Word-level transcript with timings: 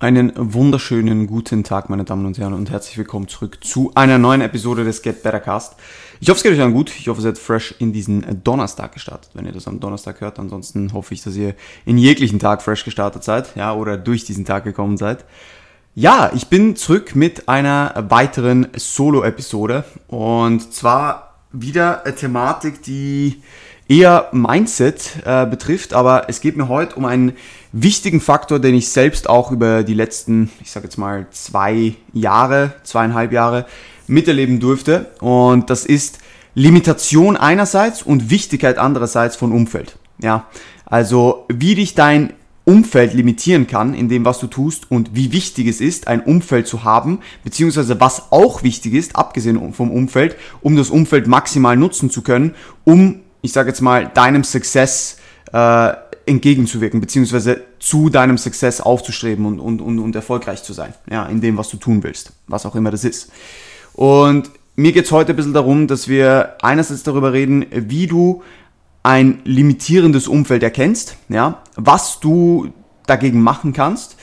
Einen 0.00 0.30
wunderschönen 0.36 1.26
guten 1.26 1.64
Tag, 1.64 1.90
meine 1.90 2.04
Damen 2.04 2.24
und 2.24 2.38
Herren, 2.38 2.52
und 2.52 2.70
herzlich 2.70 2.96
willkommen 2.96 3.26
zurück 3.26 3.58
zu 3.64 3.90
einer 3.96 4.16
neuen 4.16 4.42
Episode 4.42 4.84
des 4.84 5.02
Get 5.02 5.24
Better 5.24 5.40
Cast. 5.40 5.74
Ich 6.20 6.28
hoffe, 6.28 6.36
es 6.36 6.42
geht 6.44 6.52
euch 6.52 6.60
allen 6.60 6.72
gut. 6.72 6.92
Ich 6.96 7.08
hoffe, 7.08 7.18
ihr 7.18 7.24
seid 7.24 7.36
fresh 7.36 7.74
in 7.80 7.92
diesen 7.92 8.44
Donnerstag 8.44 8.92
gestartet, 8.92 9.32
wenn 9.34 9.44
ihr 9.44 9.50
das 9.50 9.66
am 9.66 9.80
Donnerstag 9.80 10.20
hört. 10.20 10.38
Ansonsten 10.38 10.92
hoffe 10.92 11.14
ich, 11.14 11.24
dass 11.24 11.34
ihr 11.34 11.56
in 11.84 11.98
jeglichen 11.98 12.38
Tag 12.38 12.62
fresh 12.62 12.84
gestartet 12.84 13.24
seid, 13.24 13.56
ja, 13.56 13.74
oder 13.74 13.96
durch 13.96 14.24
diesen 14.24 14.44
Tag 14.44 14.62
gekommen 14.62 14.98
seid. 14.98 15.24
Ja, 15.96 16.30
ich 16.32 16.46
bin 16.46 16.76
zurück 16.76 17.16
mit 17.16 17.48
einer 17.48 18.06
weiteren 18.08 18.68
Solo-Episode 18.76 19.82
und 20.06 20.72
zwar 20.72 21.40
wieder 21.50 22.04
eine 22.04 22.14
Thematik, 22.14 22.82
die 22.84 23.42
eher 23.88 24.28
Mindset 24.32 25.22
äh, 25.24 25.46
betrifft, 25.46 25.92
aber 25.94 26.28
es 26.28 26.40
geht 26.40 26.56
mir 26.56 26.68
heute 26.68 26.94
um 26.94 27.04
einen 27.04 27.32
wichtigen 27.72 28.20
Faktor, 28.20 28.58
den 28.58 28.74
ich 28.74 28.88
selbst 28.88 29.28
auch 29.28 29.50
über 29.52 29.82
die 29.82 29.94
letzten, 29.94 30.50
ich 30.60 30.70
sage 30.70 30.86
jetzt 30.86 30.96
mal 30.96 31.26
zwei 31.30 31.94
Jahre, 32.12 32.72
zweieinhalb 32.82 33.32
Jahre 33.32 33.66
miterleben 34.06 34.60
durfte 34.60 35.10
und 35.20 35.70
das 35.70 35.84
ist 35.84 36.18
Limitation 36.54 37.36
einerseits 37.36 38.02
und 38.02 38.30
Wichtigkeit 38.30 38.78
andererseits 38.78 39.36
von 39.36 39.52
Umfeld. 39.52 39.98
Ja, 40.20 40.46
also 40.86 41.46
wie 41.48 41.74
dich 41.74 41.94
dein 41.94 42.32
Umfeld 42.64 43.14
limitieren 43.14 43.66
kann 43.66 43.94
in 43.94 44.08
dem, 44.08 44.24
was 44.24 44.40
du 44.40 44.46
tust 44.46 44.90
und 44.90 45.14
wie 45.14 45.32
wichtig 45.32 45.68
es 45.68 45.80
ist, 45.80 46.08
ein 46.08 46.20
Umfeld 46.20 46.66
zu 46.66 46.84
haben, 46.84 47.20
beziehungsweise 47.44 48.00
was 48.00 48.30
auch 48.30 48.62
wichtig 48.62 48.94
ist, 48.94 49.16
abgesehen 49.16 49.72
vom 49.72 49.90
Umfeld, 49.90 50.36
um 50.60 50.76
das 50.76 50.90
Umfeld 50.90 51.28
maximal 51.28 51.76
nutzen 51.76 52.10
zu 52.10 52.22
können, 52.22 52.54
um 52.84 53.20
ich 53.42 53.52
sage 53.52 53.68
jetzt 53.68 53.80
mal, 53.80 54.10
deinem 54.12 54.44
Success 54.44 55.18
äh, 55.52 55.92
entgegenzuwirken, 56.28 57.00
beziehungsweise 57.00 57.62
zu 57.78 58.08
deinem 58.08 58.38
Success 58.38 58.80
aufzustreben 58.80 59.46
und, 59.46 59.60
und, 59.60 59.80
und, 59.80 59.98
und 59.98 60.14
erfolgreich 60.14 60.62
zu 60.62 60.72
sein, 60.72 60.94
ja, 61.10 61.26
in 61.26 61.40
dem, 61.40 61.56
was 61.56 61.68
du 61.68 61.76
tun 61.76 62.02
willst, 62.02 62.32
was 62.46 62.66
auch 62.66 62.74
immer 62.74 62.90
das 62.90 63.04
ist. 63.04 63.30
Und 63.94 64.50
mir 64.76 64.92
geht's 64.92 65.10
heute 65.10 65.32
ein 65.32 65.36
bisschen 65.36 65.54
darum, 65.54 65.86
dass 65.86 66.08
wir 66.08 66.56
einerseits 66.62 67.02
darüber 67.02 67.32
reden, 67.32 67.66
wie 67.70 68.06
du 68.06 68.42
ein 69.02 69.40
limitierendes 69.44 70.28
Umfeld 70.28 70.62
erkennst, 70.62 71.16
ja, 71.28 71.62
was 71.76 72.20
du 72.20 72.68
dagegen 73.06 73.40
machen 73.40 73.72
kannst 73.72 74.16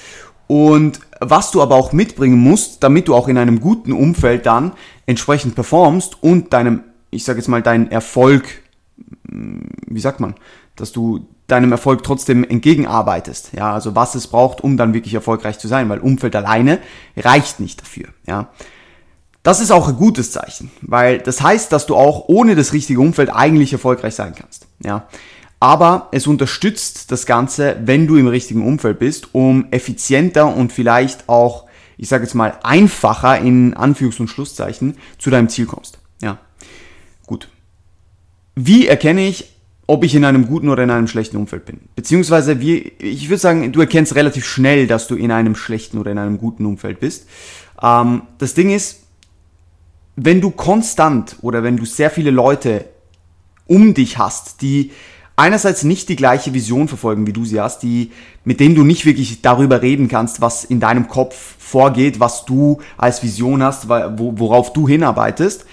und 0.47 0.99
was 1.19 1.51
du 1.51 1.61
aber 1.61 1.75
auch 1.75 1.91
mitbringen 1.91 2.37
musst, 2.37 2.83
damit 2.83 3.07
du 3.07 3.15
auch 3.15 3.27
in 3.27 3.37
einem 3.37 3.59
guten 3.59 3.91
Umfeld 3.91 4.45
dann 4.45 4.73
entsprechend 5.05 5.55
performst 5.55 6.21
und 6.21 6.53
deinem, 6.53 6.83
ich 7.09 7.23
sage 7.23 7.39
jetzt 7.39 7.47
mal, 7.47 7.61
deinen 7.63 7.89
Erfolg 7.89 8.45
wie 9.87 9.99
sagt 9.99 10.19
man, 10.19 10.35
dass 10.75 10.91
du 10.91 11.27
deinem 11.47 11.71
Erfolg 11.71 12.03
trotzdem 12.03 12.43
entgegenarbeitest. 12.43 13.51
Ja, 13.53 13.73
also 13.73 13.95
was 13.95 14.15
es 14.15 14.27
braucht, 14.27 14.61
um 14.61 14.77
dann 14.77 14.93
wirklich 14.93 15.13
erfolgreich 15.13 15.59
zu 15.59 15.67
sein, 15.67 15.89
weil 15.89 15.99
Umfeld 15.99 16.35
alleine 16.35 16.79
reicht 17.15 17.59
nicht 17.59 17.81
dafür. 17.81 18.07
Ja, 18.27 18.49
das 19.43 19.59
ist 19.59 19.71
auch 19.71 19.87
ein 19.87 19.95
gutes 19.95 20.31
Zeichen, 20.31 20.71
weil 20.81 21.19
das 21.19 21.41
heißt, 21.41 21.71
dass 21.71 21.85
du 21.85 21.95
auch 21.95 22.25
ohne 22.27 22.55
das 22.55 22.73
richtige 22.73 22.99
Umfeld 22.99 23.29
eigentlich 23.29 23.73
erfolgreich 23.73 24.15
sein 24.15 24.33
kannst. 24.35 24.67
Ja, 24.83 25.07
aber 25.59 26.09
es 26.11 26.27
unterstützt 26.27 27.11
das 27.11 27.25
Ganze, 27.25 27.77
wenn 27.85 28.07
du 28.07 28.17
im 28.17 28.27
richtigen 28.27 28.65
Umfeld 28.65 28.99
bist, 28.99 29.33
um 29.33 29.67
effizienter 29.71 30.53
und 30.53 30.73
vielleicht 30.73 31.29
auch, 31.29 31.65
ich 31.97 32.09
sage 32.09 32.23
jetzt 32.23 32.33
mal, 32.33 32.57
einfacher 32.63 33.39
in 33.39 33.75
Anführungs- 33.75 34.19
und 34.19 34.27
Schlusszeichen 34.27 34.97
zu 35.17 35.29
deinem 35.29 35.49
Ziel 35.49 35.65
kommst. 35.65 35.99
Ja, 36.21 36.39
gut. 37.25 37.49
Wie 38.55 38.87
erkenne 38.87 39.27
ich, 39.27 39.54
ob 39.87 40.03
ich 40.03 40.15
in 40.15 40.25
einem 40.25 40.47
guten 40.47 40.69
oder 40.69 40.83
in 40.83 40.89
einem 40.89 41.07
schlechten 41.07 41.37
Umfeld 41.37 41.65
bin? 41.65 41.79
Beziehungsweise, 41.95 42.59
wie, 42.59 42.93
ich 42.99 43.29
würde 43.29 43.39
sagen, 43.39 43.71
du 43.71 43.79
erkennst 43.79 44.15
relativ 44.15 44.45
schnell, 44.45 44.87
dass 44.87 45.07
du 45.07 45.15
in 45.15 45.31
einem 45.31 45.55
schlechten 45.55 45.97
oder 45.97 46.11
in 46.11 46.17
einem 46.17 46.37
guten 46.37 46.65
Umfeld 46.65 46.99
bist. 46.99 47.27
Ähm, 47.81 48.23
das 48.37 48.53
Ding 48.53 48.71
ist, 48.71 49.03
wenn 50.15 50.41
du 50.41 50.51
konstant 50.51 51.37
oder 51.41 51.63
wenn 51.63 51.77
du 51.77 51.85
sehr 51.85 52.09
viele 52.09 52.31
Leute 52.31 52.85
um 53.67 53.93
dich 53.93 54.17
hast, 54.17 54.61
die 54.61 54.91
einerseits 55.35 55.83
nicht 55.83 56.07
die 56.09 56.15
gleiche 56.15 56.53
Vision 56.53 56.87
verfolgen, 56.87 57.27
wie 57.27 57.33
du 57.33 57.45
sie 57.45 57.59
hast, 57.59 57.79
die, 57.83 58.11
mit 58.43 58.59
denen 58.59 58.75
du 58.75 58.83
nicht 58.83 59.05
wirklich 59.05 59.41
darüber 59.41 59.81
reden 59.81 60.07
kannst, 60.07 60.41
was 60.41 60.63
in 60.63 60.79
deinem 60.79 61.07
Kopf 61.07 61.55
vorgeht, 61.59 62.19
was 62.19 62.45
du 62.45 62.79
als 62.97 63.21
Vision 63.21 63.61
hast, 63.61 63.89
worauf 63.89 64.71
du 64.73 64.87
hinarbeitest, 64.87 65.65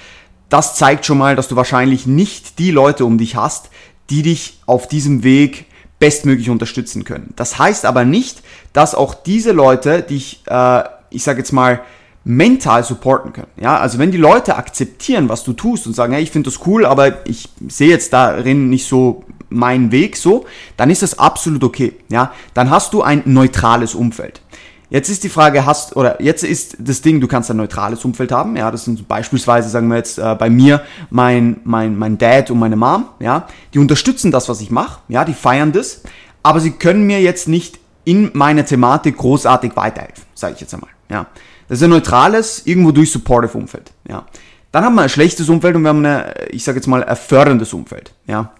das 0.48 0.76
zeigt 0.76 1.06
schon 1.06 1.18
mal, 1.18 1.36
dass 1.36 1.48
du 1.48 1.56
wahrscheinlich 1.56 2.06
nicht 2.06 2.58
die 2.58 2.70
Leute 2.70 3.04
um 3.04 3.16
dich 3.16 3.36
hast, 3.36 3.70
die 4.12 4.20
dich 4.20 4.58
auf 4.66 4.88
diesem 4.88 5.24
Weg 5.24 5.64
bestmöglich 5.98 6.50
unterstützen 6.50 7.04
können. 7.04 7.32
Das 7.34 7.58
heißt 7.58 7.86
aber 7.86 8.04
nicht, 8.04 8.42
dass 8.74 8.94
auch 8.94 9.14
diese 9.14 9.52
Leute 9.52 10.02
dich, 10.02 10.42
äh, 10.48 10.82
ich 11.08 11.22
sage 11.22 11.38
jetzt 11.38 11.52
mal, 11.52 11.80
mental 12.22 12.84
supporten 12.84 13.32
können. 13.32 13.48
Ja, 13.58 13.78
also 13.78 13.98
wenn 13.98 14.10
die 14.10 14.18
Leute 14.18 14.56
akzeptieren, 14.56 15.30
was 15.30 15.44
du 15.44 15.54
tust 15.54 15.86
und 15.86 15.94
sagen, 15.94 16.12
hey, 16.12 16.22
ich 16.22 16.30
finde 16.30 16.50
das 16.50 16.60
cool, 16.66 16.84
aber 16.84 17.26
ich 17.26 17.48
sehe 17.68 17.88
jetzt 17.88 18.12
darin 18.12 18.68
nicht 18.68 18.86
so 18.86 19.24
meinen 19.48 19.92
Weg 19.92 20.18
so, 20.18 20.44
dann 20.76 20.90
ist 20.90 21.00
das 21.00 21.18
absolut 21.18 21.64
okay. 21.64 21.94
Ja, 22.10 22.32
dann 22.52 22.68
hast 22.68 22.92
du 22.92 23.00
ein 23.00 23.22
neutrales 23.24 23.94
Umfeld. 23.94 24.42
Jetzt 24.92 25.08
ist 25.08 25.24
die 25.24 25.30
Frage, 25.30 25.64
hast, 25.64 25.96
oder 25.96 26.20
jetzt 26.20 26.44
ist 26.44 26.76
das 26.78 27.00
Ding, 27.00 27.18
du 27.18 27.26
kannst 27.26 27.50
ein 27.50 27.56
neutrales 27.56 28.04
Umfeld 28.04 28.30
haben, 28.30 28.58
ja, 28.58 28.70
das 28.70 28.84
sind 28.84 29.08
beispielsweise, 29.08 29.70
sagen 29.70 29.88
wir 29.88 29.96
jetzt, 29.96 30.18
äh, 30.18 30.34
bei 30.34 30.50
mir 30.50 30.82
mein, 31.08 31.62
mein, 31.64 31.96
mein 31.96 32.18
Dad 32.18 32.50
und 32.50 32.58
meine 32.58 32.76
Mom, 32.76 33.06
ja, 33.18 33.46
die 33.72 33.78
unterstützen 33.78 34.30
das, 34.30 34.50
was 34.50 34.60
ich 34.60 34.70
mache, 34.70 35.00
ja, 35.08 35.24
die 35.24 35.32
feiern 35.32 35.72
das, 35.72 36.02
aber 36.42 36.60
sie 36.60 36.72
können 36.72 37.06
mir 37.06 37.22
jetzt 37.22 37.48
nicht 37.48 37.78
in 38.04 38.32
meiner 38.34 38.66
Thematik 38.66 39.16
großartig 39.16 39.74
weiterhelfen, 39.76 40.24
sage 40.34 40.56
ich 40.56 40.60
jetzt 40.60 40.74
einmal, 40.74 40.90
ja. 41.08 41.24
Das 41.68 41.78
ist 41.78 41.84
ein 41.84 41.90
neutrales, 41.90 42.66
irgendwo 42.66 42.92
durch 42.92 43.10
supportive 43.10 43.56
Umfeld, 43.56 43.92
ja. 44.06 44.26
Dann 44.72 44.84
haben 44.84 44.94
wir 44.94 45.02
ein 45.02 45.08
schlechtes 45.08 45.48
Umfeld 45.48 45.74
und 45.74 45.84
wir 45.84 45.88
haben 45.88 46.04
eine, 46.04 46.34
ich 46.50 46.64
sage 46.64 46.76
jetzt 46.76 46.86
mal, 46.86 47.02
ein 47.02 47.16
förderndes 47.16 47.72
Umfeld, 47.72 48.12
ja. 48.26 48.52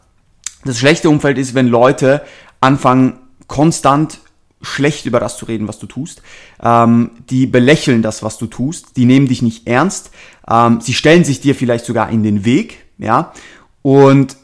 Das 0.64 0.78
schlechte 0.78 1.10
Umfeld 1.10 1.36
ist, 1.36 1.54
wenn 1.54 1.66
Leute 1.66 2.22
anfangen, 2.62 3.18
konstant 3.48 4.18
schlecht 4.62 5.06
über 5.06 5.20
das 5.20 5.36
zu 5.36 5.44
reden, 5.44 5.68
was 5.68 5.78
du 5.78 5.86
tust. 5.86 6.22
Ähm, 6.62 7.10
die 7.30 7.46
belächeln 7.46 8.02
das, 8.02 8.22
was 8.22 8.38
du 8.38 8.46
tust. 8.46 8.96
Die 8.96 9.04
nehmen 9.04 9.28
dich 9.28 9.42
nicht 9.42 9.66
ernst. 9.66 10.10
Ähm, 10.48 10.80
sie 10.80 10.94
stellen 10.94 11.24
sich 11.24 11.40
dir 11.40 11.54
vielleicht 11.54 11.84
sogar 11.84 12.10
in 12.10 12.22
den 12.22 12.44
Weg, 12.44 12.84
ja. 12.98 13.32
Und 13.82 14.36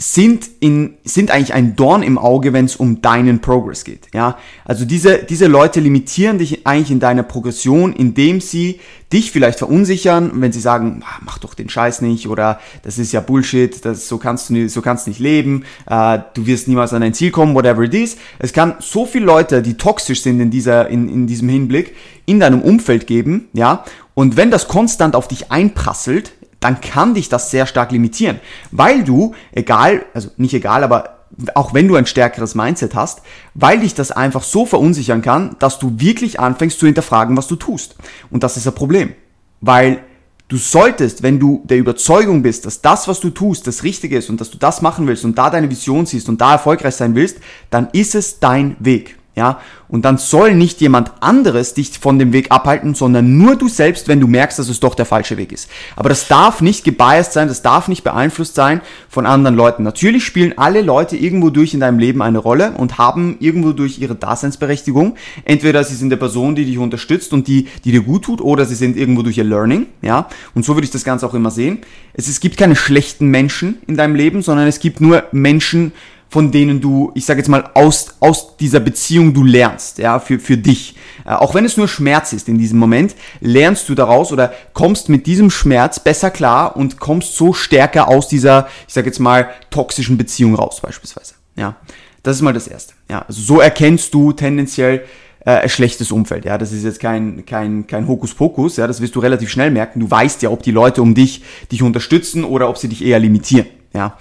sind, 0.00 0.48
in, 0.60 0.94
sind 1.02 1.32
eigentlich 1.32 1.54
ein 1.54 1.74
Dorn 1.74 2.04
im 2.04 2.18
Auge, 2.18 2.52
wenn 2.52 2.66
es 2.66 2.76
um 2.76 3.02
deinen 3.02 3.40
Progress 3.40 3.82
geht. 3.82 4.06
Ja? 4.14 4.38
Also 4.64 4.84
diese, 4.84 5.24
diese 5.24 5.48
Leute 5.48 5.80
limitieren 5.80 6.38
dich 6.38 6.64
eigentlich 6.68 6.92
in 6.92 7.00
deiner 7.00 7.24
Progression, 7.24 7.92
indem 7.92 8.40
sie 8.40 8.78
dich 9.12 9.32
vielleicht 9.32 9.58
verunsichern, 9.58 10.30
wenn 10.34 10.52
sie 10.52 10.60
sagen, 10.60 11.02
ah, 11.04 11.18
mach 11.24 11.38
doch 11.38 11.54
den 11.54 11.68
Scheiß 11.68 12.00
nicht 12.02 12.28
oder 12.28 12.60
das 12.84 12.98
ist 12.98 13.10
ja 13.10 13.20
Bullshit, 13.20 13.84
das, 13.84 14.06
so 14.06 14.18
kannst 14.18 14.50
du 14.50 14.68
so 14.68 14.82
kannst 14.82 15.08
nicht 15.08 15.18
leben, 15.18 15.64
äh, 15.90 16.20
du 16.32 16.46
wirst 16.46 16.68
niemals 16.68 16.92
an 16.92 17.00
dein 17.00 17.14
Ziel 17.14 17.32
kommen, 17.32 17.56
whatever 17.56 17.82
it 17.82 17.94
is. 17.94 18.18
Es 18.38 18.52
kann 18.52 18.76
so 18.78 19.04
viele 19.04 19.24
Leute, 19.24 19.62
die 19.62 19.74
toxisch 19.74 20.22
sind 20.22 20.38
in, 20.38 20.50
dieser, 20.52 20.88
in, 20.88 21.08
in 21.08 21.26
diesem 21.26 21.48
Hinblick, 21.48 21.96
in 22.24 22.38
deinem 22.38 22.62
Umfeld 22.62 23.08
geben, 23.08 23.48
ja, 23.52 23.84
und 24.18 24.36
wenn 24.36 24.50
das 24.50 24.66
konstant 24.66 25.14
auf 25.14 25.28
dich 25.28 25.52
einprasselt, 25.52 26.32
dann 26.60 26.80
kann 26.80 27.14
dich 27.14 27.28
das 27.28 27.50
sehr 27.50 27.66
stark 27.66 27.92
limitieren, 27.92 28.40
weil 28.70 29.04
du, 29.04 29.34
egal, 29.52 30.04
also 30.14 30.30
nicht 30.36 30.54
egal, 30.54 30.82
aber 30.82 31.18
auch 31.54 31.74
wenn 31.74 31.88
du 31.88 31.96
ein 31.96 32.06
stärkeres 32.06 32.54
Mindset 32.54 32.94
hast, 32.94 33.22
weil 33.54 33.80
dich 33.80 33.94
das 33.94 34.10
einfach 34.10 34.42
so 34.42 34.66
verunsichern 34.66 35.22
kann, 35.22 35.56
dass 35.58 35.78
du 35.78 36.00
wirklich 36.00 36.40
anfängst 36.40 36.78
zu 36.78 36.86
hinterfragen, 36.86 37.36
was 37.36 37.46
du 37.46 37.56
tust. 37.56 37.96
Und 38.30 38.42
das 38.42 38.56
ist 38.56 38.66
ein 38.66 38.74
Problem, 38.74 39.12
weil 39.60 40.02
du 40.48 40.56
solltest, 40.56 41.22
wenn 41.22 41.38
du 41.38 41.62
der 41.64 41.78
Überzeugung 41.78 42.42
bist, 42.42 42.66
dass 42.66 42.80
das, 42.80 43.06
was 43.06 43.20
du 43.20 43.30
tust, 43.30 43.66
das 43.66 43.82
Richtige 43.82 44.18
ist 44.18 44.30
und 44.30 44.40
dass 44.40 44.50
du 44.50 44.58
das 44.58 44.82
machen 44.82 45.06
willst 45.06 45.24
und 45.24 45.36
da 45.36 45.50
deine 45.50 45.70
Vision 45.70 46.06
siehst 46.06 46.28
und 46.28 46.40
da 46.40 46.52
erfolgreich 46.52 46.94
sein 46.94 47.14
willst, 47.14 47.38
dann 47.70 47.88
ist 47.92 48.14
es 48.14 48.40
dein 48.40 48.76
Weg 48.80 49.16
ja, 49.38 49.60
und 49.88 50.04
dann 50.04 50.18
soll 50.18 50.54
nicht 50.54 50.80
jemand 50.80 51.12
anderes 51.20 51.72
dich 51.72 51.98
von 51.98 52.18
dem 52.18 52.32
Weg 52.32 52.50
abhalten, 52.50 52.94
sondern 52.94 53.38
nur 53.38 53.56
du 53.56 53.68
selbst, 53.68 54.06
wenn 54.06 54.20
du 54.20 54.26
merkst, 54.26 54.58
dass 54.58 54.68
es 54.68 54.80
doch 54.80 54.94
der 54.94 55.06
falsche 55.06 55.38
Weg 55.38 55.50
ist. 55.50 55.70
Aber 55.96 56.10
das 56.10 56.28
darf 56.28 56.60
nicht 56.60 56.84
gebiased 56.84 57.32
sein, 57.32 57.48
das 57.48 57.62
darf 57.62 57.88
nicht 57.88 58.04
beeinflusst 58.04 58.54
sein 58.54 58.82
von 59.08 59.24
anderen 59.24 59.56
Leuten. 59.56 59.84
Natürlich 59.84 60.24
spielen 60.24 60.58
alle 60.58 60.82
Leute 60.82 61.16
irgendwo 61.16 61.50
durch 61.50 61.72
in 61.72 61.80
deinem 61.80 61.98
Leben 61.98 62.20
eine 62.20 62.38
Rolle 62.38 62.72
und 62.72 62.98
haben 62.98 63.36
irgendwo 63.40 63.72
durch 63.72 63.98
ihre 63.98 64.14
Daseinsberechtigung. 64.14 65.14
Entweder 65.44 65.82
sie 65.84 65.94
sind 65.94 66.10
der 66.10 66.16
Person, 66.16 66.54
die 66.54 66.66
dich 66.66 66.76
unterstützt 66.76 67.32
und 67.32 67.46
die, 67.46 67.68
die 67.84 67.92
dir 67.92 68.02
gut 68.02 68.24
tut, 68.24 68.40
oder 68.40 68.66
sie 68.66 68.74
sind 68.74 68.96
irgendwo 68.96 69.22
durch 69.22 69.38
ihr 69.38 69.44
Learning, 69.44 69.86
ja. 70.02 70.28
Und 70.54 70.64
so 70.64 70.74
würde 70.74 70.84
ich 70.84 70.90
das 70.90 71.04
Ganze 71.04 71.26
auch 71.26 71.34
immer 71.34 71.50
sehen. 71.50 71.78
Es, 72.12 72.28
es 72.28 72.40
gibt 72.40 72.56
keine 72.56 72.76
schlechten 72.76 73.28
Menschen 73.28 73.78
in 73.86 73.96
deinem 73.96 74.16
Leben, 74.16 74.42
sondern 74.42 74.66
es 74.66 74.80
gibt 74.80 75.00
nur 75.00 75.24
Menschen, 75.32 75.92
von 76.28 76.52
denen 76.52 76.80
du, 76.80 77.10
ich 77.14 77.24
sage 77.24 77.40
jetzt 77.40 77.48
mal, 77.48 77.70
aus, 77.74 78.14
aus 78.20 78.56
dieser 78.56 78.80
Beziehung 78.80 79.32
du 79.32 79.44
lernst, 79.44 79.98
ja, 79.98 80.20
für, 80.20 80.38
für 80.38 80.56
dich. 80.56 80.94
Äh, 81.24 81.30
auch 81.30 81.54
wenn 81.54 81.64
es 81.64 81.76
nur 81.76 81.88
Schmerz 81.88 82.32
ist 82.32 82.48
in 82.48 82.58
diesem 82.58 82.78
Moment, 82.78 83.14
lernst 83.40 83.88
du 83.88 83.94
daraus 83.94 84.32
oder 84.32 84.52
kommst 84.74 85.08
mit 85.08 85.26
diesem 85.26 85.50
Schmerz 85.50 86.00
besser 86.00 86.30
klar 86.30 86.76
und 86.76 87.00
kommst 87.00 87.36
so 87.36 87.52
stärker 87.52 88.08
aus 88.08 88.28
dieser, 88.28 88.68
ich 88.86 88.94
sage 88.94 89.06
jetzt 89.06 89.18
mal, 89.18 89.48
toxischen 89.70 90.18
Beziehung 90.18 90.54
raus, 90.54 90.80
beispielsweise. 90.80 91.34
Ja, 91.56 91.76
das 92.22 92.36
ist 92.36 92.42
mal 92.42 92.52
das 92.52 92.68
Erste. 92.68 92.94
Ja, 93.10 93.24
also 93.26 93.40
so 93.40 93.60
erkennst 93.60 94.12
du 94.12 94.32
tendenziell, 94.32 95.04
äh, 95.48 95.62
ein 95.62 95.68
schlechtes 95.68 96.12
Umfeld. 96.12 96.44
Ja, 96.44 96.58
das 96.58 96.72
ist 96.72 96.84
jetzt 96.84 97.00
kein, 97.00 97.46
kein, 97.46 97.86
kein 97.86 98.06
Hokuspokus. 98.06 98.76
Ja, 98.76 98.86
das 98.86 99.00
wirst 99.00 99.14
du 99.16 99.20
relativ 99.20 99.50
schnell 99.50 99.70
merken. 99.70 100.00
Du 100.00 100.10
weißt 100.10 100.42
ja, 100.42 100.50
ob 100.50 100.62
die 100.62 100.72
Leute 100.72 101.00
um 101.00 101.14
dich 101.14 101.42
dich 101.72 101.82
unterstützen 101.82 102.44
oder 102.44 102.68
ob 102.68 102.76
sie 102.76 102.88
dich 102.88 103.04
eher 103.04 103.18
limitieren. 103.18 103.66
Ja, 103.94 104.18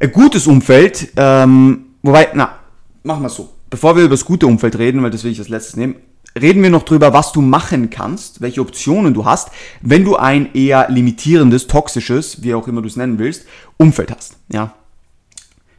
ein 0.00 0.12
gutes 0.12 0.46
Umfeld, 0.46 1.12
ähm, 1.16 1.86
wobei, 2.02 2.28
na, 2.34 2.58
machen 3.02 3.22
wir 3.22 3.28
so. 3.28 3.50
Bevor 3.68 3.94
wir 3.96 4.02
über 4.02 4.14
das 4.14 4.24
gute 4.24 4.46
Umfeld 4.46 4.78
reden, 4.78 5.02
weil 5.02 5.10
das 5.10 5.22
will 5.22 5.30
ich 5.30 5.38
als 5.38 5.48
letztes 5.48 5.76
nehmen, 5.76 5.96
reden 6.40 6.62
wir 6.62 6.70
noch 6.70 6.82
drüber, 6.82 7.12
was 7.12 7.32
du 7.32 7.40
machen 7.40 7.90
kannst, 7.90 8.40
welche 8.40 8.60
Optionen 8.60 9.14
du 9.14 9.24
hast, 9.24 9.50
wenn 9.80 10.04
du 10.04 10.16
ein 10.16 10.54
eher 10.54 10.88
limitierendes, 10.90 11.66
toxisches, 11.66 12.42
wie 12.42 12.54
auch 12.54 12.66
immer 12.66 12.82
du 12.82 12.88
es 12.88 12.96
nennen 12.96 13.18
willst, 13.18 13.44
Umfeld 13.76 14.10
hast. 14.10 14.36
Ja. 14.52 14.74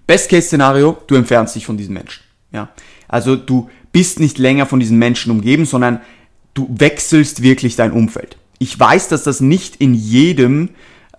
Best-Case-Szenario, 0.07 0.97
du 1.07 1.15
entfernst 1.15 1.55
dich 1.55 1.65
von 1.65 1.77
diesen 1.77 1.93
Menschen. 1.93 2.23
Ja. 2.51 2.69
Also 3.07 3.35
du 3.35 3.69
bist 3.91 4.19
nicht 4.19 4.37
länger 4.37 4.65
von 4.65 4.79
diesen 4.79 4.97
Menschen 4.97 5.31
umgeben, 5.31 5.65
sondern 5.65 6.01
du 6.53 6.67
wechselst 6.69 7.41
wirklich 7.41 7.75
dein 7.75 7.91
Umfeld. 7.91 8.37
Ich 8.59 8.79
weiß, 8.79 9.07
dass 9.07 9.23
das 9.23 9.41
nicht 9.41 9.77
in 9.77 9.93
jedem 9.93 10.69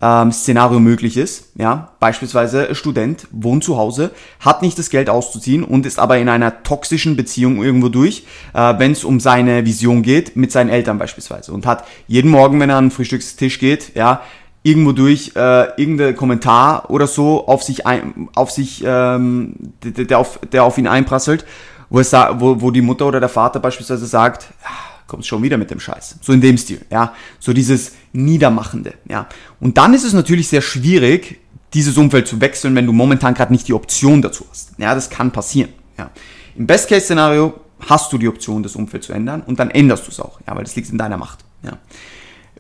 ähm, 0.02 0.32
Szenario 0.32 0.81
möglich 0.81 1.16
ist. 1.16 1.52
Ja, 1.54 1.93
beispielsweise 2.00 2.75
Student 2.75 3.28
wohnt 3.31 3.64
zu 3.64 3.78
Hause, 3.78 4.10
hat 4.40 4.60
nicht 4.60 4.78
das 4.78 4.90
Geld 4.90 5.08
auszuziehen 5.08 5.62
und 5.62 5.87
ist 5.87 5.99
aber 5.99 6.19
in 6.19 6.28
einer 6.28 6.64
toxischen 6.64 7.16
Beziehung 7.16 7.62
irgendwo 7.62 7.88
durch, 7.88 8.26
äh, 8.52 8.75
wenn 8.78 8.93
es 8.93 9.04
um 9.04 9.20
seine 9.20 9.64
Vision 9.64 10.02
geht, 10.02 10.37
mit 10.37 10.50
seinen 10.50 10.70
Eltern 10.70 10.99
beispielsweise 10.99 11.52
und 11.52 11.64
hat 11.64 11.84
jeden 12.08 12.31
Morgen, 12.31 12.58
wenn 12.60 12.69
er 12.69 12.76
an 12.76 12.87
den 12.87 12.90
Frühstückstisch 12.90 13.60
geht, 13.60 13.94
ja, 13.94 14.20
irgendwo 14.64 14.93
durch 14.93 15.32
äh, 15.34 15.81
irgendein 15.81 16.16
Kommentar 16.16 16.90
oder 16.90 17.06
so 17.06 17.46
auf 17.46 17.62
sich 17.62 17.87
ein, 17.87 18.28
auf 18.34 18.50
sich 18.50 18.82
ähm, 18.84 19.55
der, 19.84 20.05
der, 20.05 20.19
auf, 20.19 20.40
der 20.52 20.64
auf 20.64 20.78
ihn 20.78 20.87
einprasselt, 20.87 21.44
wo, 21.90 22.00
es, 22.00 22.12
wo, 22.12 22.60
wo 22.60 22.70
die 22.70 22.82
Mutter 22.82 23.06
oder 23.06 23.20
der 23.20 23.28
Vater 23.28 23.60
beispielsweise 23.60 24.06
sagt, 24.06 24.46
ah, 24.64 24.91
kommst 25.12 25.28
schon 25.28 25.42
wieder 25.42 25.58
mit 25.58 25.70
dem 25.70 25.78
Scheiß. 25.78 26.16
So 26.22 26.32
in 26.32 26.40
dem 26.40 26.56
Stil, 26.56 26.80
ja. 26.90 27.14
So 27.38 27.52
dieses 27.52 27.92
Niedermachende, 28.14 28.94
ja. 29.06 29.28
Und 29.60 29.76
dann 29.76 29.92
ist 29.92 30.04
es 30.04 30.14
natürlich 30.14 30.48
sehr 30.48 30.62
schwierig, 30.62 31.38
dieses 31.74 31.98
Umfeld 31.98 32.26
zu 32.26 32.40
wechseln, 32.40 32.74
wenn 32.74 32.86
du 32.86 32.92
momentan 32.92 33.34
gerade 33.34 33.52
nicht 33.52 33.68
die 33.68 33.74
Option 33.74 34.22
dazu 34.22 34.46
hast. 34.50 34.72
Ja, 34.78 34.94
das 34.94 35.10
kann 35.10 35.30
passieren, 35.30 35.70
ja. 35.98 36.10
Im 36.56 36.66
Best-Case-Szenario 36.66 37.60
hast 37.86 38.10
du 38.12 38.16
die 38.16 38.26
Option, 38.26 38.62
das 38.62 38.74
Umfeld 38.74 39.04
zu 39.04 39.12
ändern 39.12 39.42
und 39.42 39.60
dann 39.60 39.70
änderst 39.70 40.06
du 40.06 40.10
es 40.10 40.18
auch, 40.18 40.40
ja, 40.46 40.56
weil 40.56 40.64
das 40.64 40.74
liegt 40.76 40.88
in 40.88 40.96
deiner 40.96 41.18
Macht, 41.18 41.40
ja. 41.62 41.76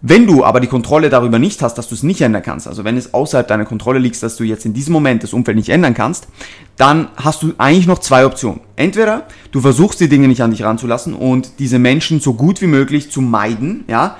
Wenn 0.04 0.26
du 0.26 0.44
aber 0.44 0.58
die 0.58 0.66
Kontrolle 0.66 1.10
darüber 1.10 1.38
nicht 1.38 1.62
hast, 1.62 1.74
dass 1.74 1.88
du 1.88 1.94
es 1.94 2.02
nicht 2.02 2.20
ändern 2.22 2.42
kannst, 2.42 2.66
also 2.66 2.82
wenn 2.82 2.96
es 2.96 3.14
außerhalb 3.14 3.46
deiner 3.46 3.64
Kontrolle 3.64 4.00
liegt, 4.00 4.20
dass 4.20 4.34
du 4.34 4.42
jetzt 4.42 4.66
in 4.66 4.74
diesem 4.74 4.92
Moment 4.92 5.22
das 5.22 5.32
Umfeld 5.32 5.56
nicht 5.56 5.68
ändern 5.68 5.94
kannst, 5.94 6.26
dann 6.76 7.06
hast 7.14 7.44
du 7.44 7.52
eigentlich 7.56 7.86
noch 7.86 8.00
zwei 8.00 8.26
Optionen. 8.26 8.60
Entweder 8.74 9.28
du 9.52 9.60
versuchst 9.60 10.00
die 10.00 10.08
Dinge 10.08 10.26
nicht 10.26 10.42
an 10.42 10.50
dich 10.50 10.64
ranzulassen 10.64 11.14
und 11.14 11.60
diese 11.60 11.78
Menschen 11.78 12.18
so 12.18 12.34
gut 12.34 12.60
wie 12.60 12.66
möglich 12.66 13.12
zu 13.12 13.20
meiden, 13.20 13.84
ja. 13.86 14.16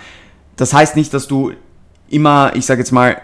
Das 0.54 0.72
heißt 0.72 0.94
nicht, 0.94 1.12
dass 1.14 1.26
du 1.26 1.50
immer, 2.08 2.52
ich 2.54 2.64
sage 2.64 2.80
jetzt 2.80 2.92
mal, 2.92 3.16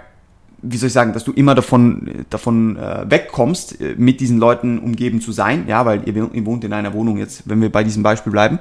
wie 0.61 0.79
soll 0.79 0.89
ich 0.89 0.93
sagen, 0.93 1.13
dass 1.13 1.23
du 1.23 1.31
immer 1.31 1.55
davon, 1.55 2.25
davon 2.29 2.77
äh, 2.77 3.09
wegkommst, 3.09 3.81
äh, 3.81 3.95
mit 3.97 4.19
diesen 4.19 4.39
Leuten 4.39 4.81
umgeben 4.81 5.21
zu 5.21 5.31
sein, 5.31 5.67
ja, 5.69 5.87
weil 5.87 6.09
ihr, 6.09 6.29
ihr 6.33 6.47
wohnt 6.47 6.65
in 6.65 6.73
einer 6.73 6.93
Wohnung 6.93 7.19
jetzt, 7.19 7.43
wenn 7.45 7.61
wir 7.61 7.71
bei 7.71 7.85
diesem 7.85 8.03
Beispiel 8.03 8.33
bleiben 8.33 8.59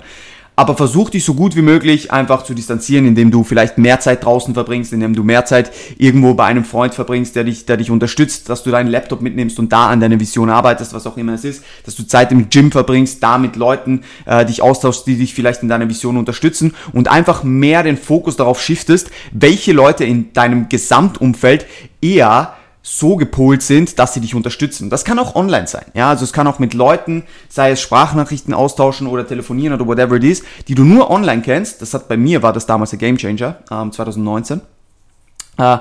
aber 0.58 0.76
versuch 0.76 1.12
dich 1.12 1.24
so 1.24 1.36
gut 1.36 1.56
wie 1.56 1.62
möglich 1.62 2.12
einfach 2.12 2.42
zu 2.44 2.56
distanzieren, 2.56 3.06
indem 3.06 3.30
du 3.30 3.44
vielleicht 3.44 3.78
mehr 3.78 4.00
Zeit 4.00 4.26
draußen 4.26 4.56
verbringst, 4.56 4.92
indem 4.92 5.14
du 5.14 5.24
mehr 5.24 5.46
Zeit 5.46 5.72
irgendwo 6.00 6.34
bei 6.34 6.46
einem 6.46 6.66
Freund 6.66 6.96
verbringst, 6.96 7.36
der 7.36 7.44
dich, 7.44 7.68
der 7.68 7.78
dich 7.78 7.92
unterstützt, 7.92 8.50
dass 8.50 8.64
du 8.64 8.72
deinen 8.72 8.88
Laptop 8.88 9.22
mitnimmst 9.22 9.60
und 9.60 9.72
da 9.72 9.90
an 9.90 10.00
deiner 10.00 10.20
Vision 10.20 10.50
arbeitest, 10.50 10.96
was 10.96 11.06
auch 11.06 11.16
immer 11.16 11.36
es 11.36 11.44
ist, 11.44 11.64
dass 11.86 11.96
du 11.96 12.08
Zeit 12.08 12.32
im 12.32 12.50
Gym 12.50 12.72
verbringst, 12.72 13.22
da 13.22 13.38
mit 13.38 13.56
Leuten 13.56 14.02
äh, 14.26 14.46
dich 14.46 14.64
austauschst, 14.64 15.06
die 15.06 15.18
dich 15.18 15.36
vielleicht 15.36 15.62
in 15.62 15.70
deiner 15.70 15.90
Vision 15.90 16.18
unterstützen 16.18 16.74
und 16.92 17.08
einfach 17.08 17.44
mehr 17.44 17.84
den 17.84 17.96
Fokus 17.96 18.36
darauf 18.36 18.60
shiftest, 18.60 19.12
welche 19.32 19.74
Leute 19.74 20.06
in 20.06 20.34
deinem 20.34 20.70
Gesamtumfeld 20.70 21.68
eher 22.02 22.57
so 22.90 23.18
gepolt 23.18 23.62
sind, 23.62 24.00
dass 24.00 24.14
sie 24.14 24.22
dich 24.22 24.34
unterstützen. 24.34 24.90
Das 24.90 25.04
kann 25.04 25.20
auch 25.20 25.36
online 25.36 25.68
sein. 25.68 25.86
Ja, 25.94 26.10
also 26.10 26.24
es 26.24 26.32
kann 26.32 26.48
auch 26.48 26.58
mit 26.58 26.74
Leuten, 26.74 27.24
sei 27.50 27.72
es 27.72 27.82
Sprachnachrichten 27.82 28.54
austauschen 28.54 29.08
oder 29.08 29.28
telefonieren 29.28 29.74
oder 29.74 29.86
whatever 29.86 30.16
it 30.16 30.24
is, 30.24 30.44
die 30.68 30.76
du 30.76 30.84
nur 30.84 31.10
online 31.10 31.42
kennst. 31.42 31.82
Das 31.82 31.94
hat 31.94 32.08
bei 32.08 32.16
mir 32.16 32.44
war 32.44 32.54
das 32.54 32.66
damals 32.66 32.92
der 32.92 33.00
Gamechanger, 33.00 33.58
ähm, 33.70 33.92
2019. 33.92 34.62
Äh, 35.58 35.78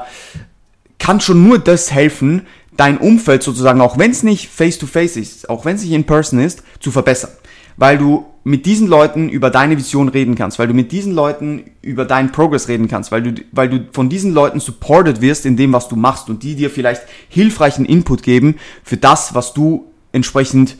kann 0.99 1.21
schon 1.21 1.47
nur 1.47 1.59
das 1.59 1.93
helfen, 1.93 2.47
dein 2.77 2.99
Umfeld 2.99 3.43
sozusagen, 3.43 3.81
auch 3.81 3.99
wenn 3.99 4.11
es 4.11 4.23
nicht 4.23 4.49
face 4.49 4.79
to 4.79 4.87
face 4.87 5.17
ist, 5.17 5.49
auch 5.49 5.65
wenn 5.65 5.77
es 5.77 5.83
nicht 5.83 5.93
in 5.93 6.05
person 6.05 6.41
ist, 6.41 6.63
zu 6.81 6.91
verbessern 6.91 7.31
weil 7.77 7.99
du 7.99 8.27
mit 8.47 8.65
diesen 8.65 8.87
Leuten 8.87 9.29
über 9.29 9.51
deine 9.51 9.77
Vision 9.77 10.09
reden 10.09 10.37
kannst, 10.37 10.61
weil 10.61 10.69
du 10.69 10.73
mit 10.73 10.93
diesen 10.93 11.13
Leuten 11.13 11.65
über 11.83 12.05
deinen 12.05 12.31
Progress 12.31 12.69
reden 12.69 12.87
kannst, 12.87 13.11
weil 13.11 13.21
du, 13.21 13.43
weil 13.51 13.69
du 13.69 13.89
von 13.91 14.09
diesen 14.09 14.33
Leuten 14.33 14.61
supported 14.61 15.21
wirst 15.21 15.47
in 15.47 15.57
dem, 15.57 15.73
was 15.73 15.89
du 15.89 15.97
machst 15.97 16.31
und 16.31 16.45
die 16.45 16.55
dir 16.55 16.71
vielleicht 16.71 17.03
hilfreichen 17.29 17.85
Input 17.85 18.23
geben 18.23 18.55
für 18.85 18.99
das, 18.99 19.35
was 19.35 19.53
du 19.53 19.87
entsprechend 20.13 20.77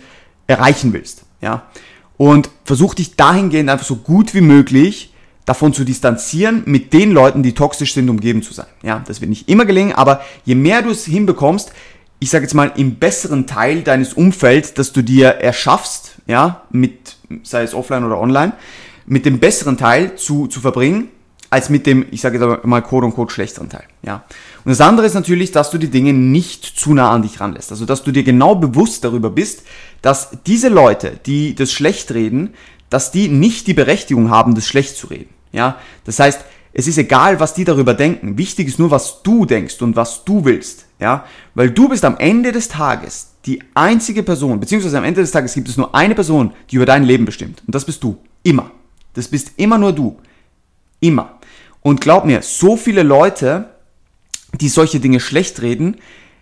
erreichen 0.47 0.93
willst, 0.93 1.25
ja. 1.41 1.67
Und 2.17 2.51
versuch 2.65 2.95
dich 2.95 3.17
dahingehend 3.17 3.69
einfach 3.69 3.85
so 3.85 3.97
gut 3.97 4.33
wie 4.33 4.43
möglich 4.43 5.13
davon 5.45 5.73
zu 5.73 5.83
distanzieren, 5.83 6.63
mit 6.67 6.93
den 6.93 7.11
Leuten, 7.11 7.43
die 7.43 7.53
toxisch 7.53 7.95
sind, 7.95 8.09
umgeben 8.09 8.45
zu 8.45 8.55
sein. 8.55 8.67
Ja, 8.85 9.03
das 9.09 9.21
wird 9.21 9.29
nicht 9.29 9.49
immer 9.49 9.65
gelingen, 9.65 9.93
aber 9.93 10.21
je 10.45 10.55
mehr 10.55 10.83
du 10.83 10.91
es 10.91 11.05
hinbekommst, 11.05 11.73
ich 12.21 12.31
sage 12.31 12.45
jetzt 12.45 12.55
mal 12.55 12.73
im 12.77 12.95
besseren 12.95 13.49
Teil 13.49 13.83
deines 13.83 14.13
Umfelds, 14.13 14.73
das 14.73 14.93
du 14.93 15.03
dir 15.03 15.31
erschaffst, 15.31 16.13
ja, 16.29 16.63
mit, 16.71 17.16
sei 17.43 17.63
es 17.63 17.75
offline 17.75 18.05
oder 18.05 18.21
online, 18.21 18.53
mit 19.07 19.25
dem 19.25 19.39
besseren 19.39 19.77
Teil 19.77 20.17
zu, 20.17 20.47
zu 20.47 20.61
verbringen, 20.61 21.09
als 21.51 21.71
mit 21.71 21.87
dem, 21.87 22.07
ich 22.11 22.21
sage 22.21 22.39
jetzt 22.39 22.65
mal 22.65 22.83
Code 22.83 23.07
und 23.07 23.15
Code 23.15 23.33
schlechteren 23.33 23.69
Teil, 23.69 23.85
ja. 24.03 24.25
Und 24.65 24.71
das 24.71 24.81
andere 24.81 25.07
ist 25.07 25.15
natürlich, 25.15 25.53
dass 25.53 25.71
du 25.71 25.79
die 25.79 25.91
Dinge 25.91 26.13
nicht 26.13 26.65
zu 26.65 26.93
nah 26.93 27.13
an 27.13 27.23
dich 27.23 27.41
ranlässt. 27.41 27.71
Also, 27.71 27.87
dass 27.87 28.03
du 28.03 28.11
dir 28.11 28.25
genau 28.25 28.57
bewusst 28.57 29.05
darüber 29.05 29.31
bist, 29.31 29.63
dass 30.03 30.31
diese 30.45 30.69
Leute, 30.69 31.21
die 31.25 31.55
das 31.55 31.73
schlecht 31.73 32.13
reden, 32.13 32.55
dass 32.91 33.13
die 33.13 33.29
nicht 33.29 33.69
die 33.69 33.75
Berechtigung 33.75 34.31
haben, 34.31 34.55
das 34.55 34.67
schlecht 34.67 34.97
zu 34.97 35.07
reden, 35.07 35.31
ja. 35.53 35.77
Das 36.05 36.19
heißt, 36.19 36.45
es 36.73 36.89
ist 36.89 36.99
egal, 36.99 37.41
was 37.41 37.55
die 37.55 37.65
darüber 37.65 37.95
denken. 37.95 38.37
Wichtig 38.37 38.69
ist 38.69 38.79
nur, 38.79 38.91
was 38.91 39.23
du 39.23 39.47
denkst 39.47 39.81
und 39.81 39.97
was 39.97 40.25
du 40.25 40.45
willst, 40.45 40.87
ja. 40.99 41.25
Weil 41.55 41.71
du 41.71 41.89
bist 41.89 42.05
am 42.05 42.19
Ende 42.19 42.53
des 42.53 42.69
Tages 42.69 43.36
die 43.47 43.63
einzige 43.75 44.23
Person, 44.23 44.59
beziehungsweise 44.59 44.99
am 44.99 45.05
Ende 45.05 45.21
des 45.21 45.31
Tages 45.31 45.55
gibt 45.55 45.69
es 45.69 45.77
nur 45.77 45.95
eine 45.95 46.15
Person, 46.15 46.53
die 46.71 46.77
über 46.77 46.87
dein 46.87 47.05
Leben 47.05 47.25
bestimmt. 47.25 47.63
Und 47.67 47.75
das 47.75 47.85
bist 47.85 48.03
du. 48.03 48.19
Immer. 48.43 48.71
Das 49.15 49.29
bist 49.29 49.53
immer 49.57 49.79
nur 49.79 49.93
du. 49.93 50.19
Immer. 51.01 51.39
Und 51.81 52.01
glaub 52.01 52.25
mir, 52.25 52.43
so 52.43 52.77
viele 52.77 53.05
Leute, 53.05 53.71
die 54.61 54.69
solche 54.69 54.99
Dinge 54.99 55.21
schlecht 55.21 55.63
reden, 55.63 55.97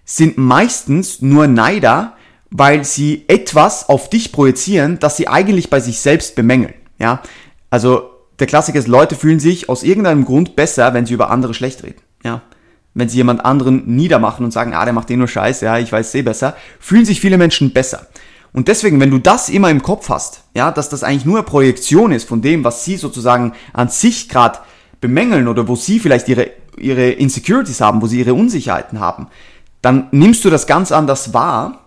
sind 0.05 0.39
meistens 0.39 1.21
nur 1.21 1.47
Neider, 1.47 2.17
weil 2.51 2.85
sie 2.85 3.25
etwas 3.29 3.89
auf 3.89 4.09
dich 4.09 4.33
projizieren, 4.33 4.99
das 4.99 5.17
sie 5.17 5.29
eigentlich 5.29 5.71
bei 5.71 5.81
sich 5.81 6.01
selbst 6.01 6.37
bemängeln. 6.37 6.75
Ja? 6.99 7.23
Also 7.69 8.11
der 8.39 8.47
Klassiker 8.47 8.79
ist, 8.79 8.89
Leute 8.89 9.15
fühlen 9.15 9.41
sich 9.41 9.69
aus 9.69 9.83
irgendeinem 9.83 10.25
Grund 10.25 10.57
besser, 10.57 10.95
wenn 10.95 11.07
sie 11.07 11.15
über 11.15 11.31
andere 11.31 11.53
schlecht 11.53 11.83
reden. 11.83 12.01
Ja? 12.25 12.43
Wenn 12.95 13.09
sie 13.09 13.17
jemand 13.17 13.45
anderen 13.45 13.83
niedermachen 13.87 14.45
und 14.45 14.53
sagen, 14.53 14.73
ah, 14.75 14.85
der 14.85 14.95
macht 14.95 15.11
eh 15.11 15.17
nur 15.17 15.29
Scheiß, 15.29 15.61
ja, 15.61 15.79
ich 15.79 15.91
weiß 15.91 16.15
eh 16.15 16.23
besser, 16.23 16.57
fühlen 16.79 17.05
sich 17.05 17.21
viele 17.21 17.39
Menschen 17.39 17.73
besser. 17.73 18.07
Und 18.53 18.69
deswegen, 18.69 19.01
wenn 19.01 19.11
du 19.11 19.19
das 19.19 19.49
immer 19.49 19.69
im 19.69 19.83
Kopf 19.83 20.09
hast, 20.09 20.45
ja, 20.55 20.71
dass 20.71 20.89
das 20.89 21.03
eigentlich 21.03 21.25
nur 21.25 21.39
eine 21.39 21.45
Projektion 21.45 22.13
ist 22.13 22.29
von 22.29 22.41
dem, 22.41 22.63
was 22.63 22.85
sie 22.85 22.97
sozusagen 22.97 23.53
an 23.73 23.89
sich 23.89 24.29
gerade 24.29 24.61
bemängeln 25.01 25.49
oder 25.49 25.67
wo 25.67 25.75
sie 25.75 25.99
vielleicht 25.99 26.29
ihre, 26.29 26.51
ihre 26.79 27.11
Insecurities 27.11 27.81
haben, 27.81 28.01
wo 28.01 28.07
sie 28.07 28.21
ihre 28.21 28.35
Unsicherheiten 28.35 29.01
haben, 29.01 29.27
dann 29.83 30.07
nimmst 30.13 30.45
du 30.45 30.51
das 30.51 30.69
ganz 30.69 30.93
anders 30.93 31.35
wahr 31.35 31.81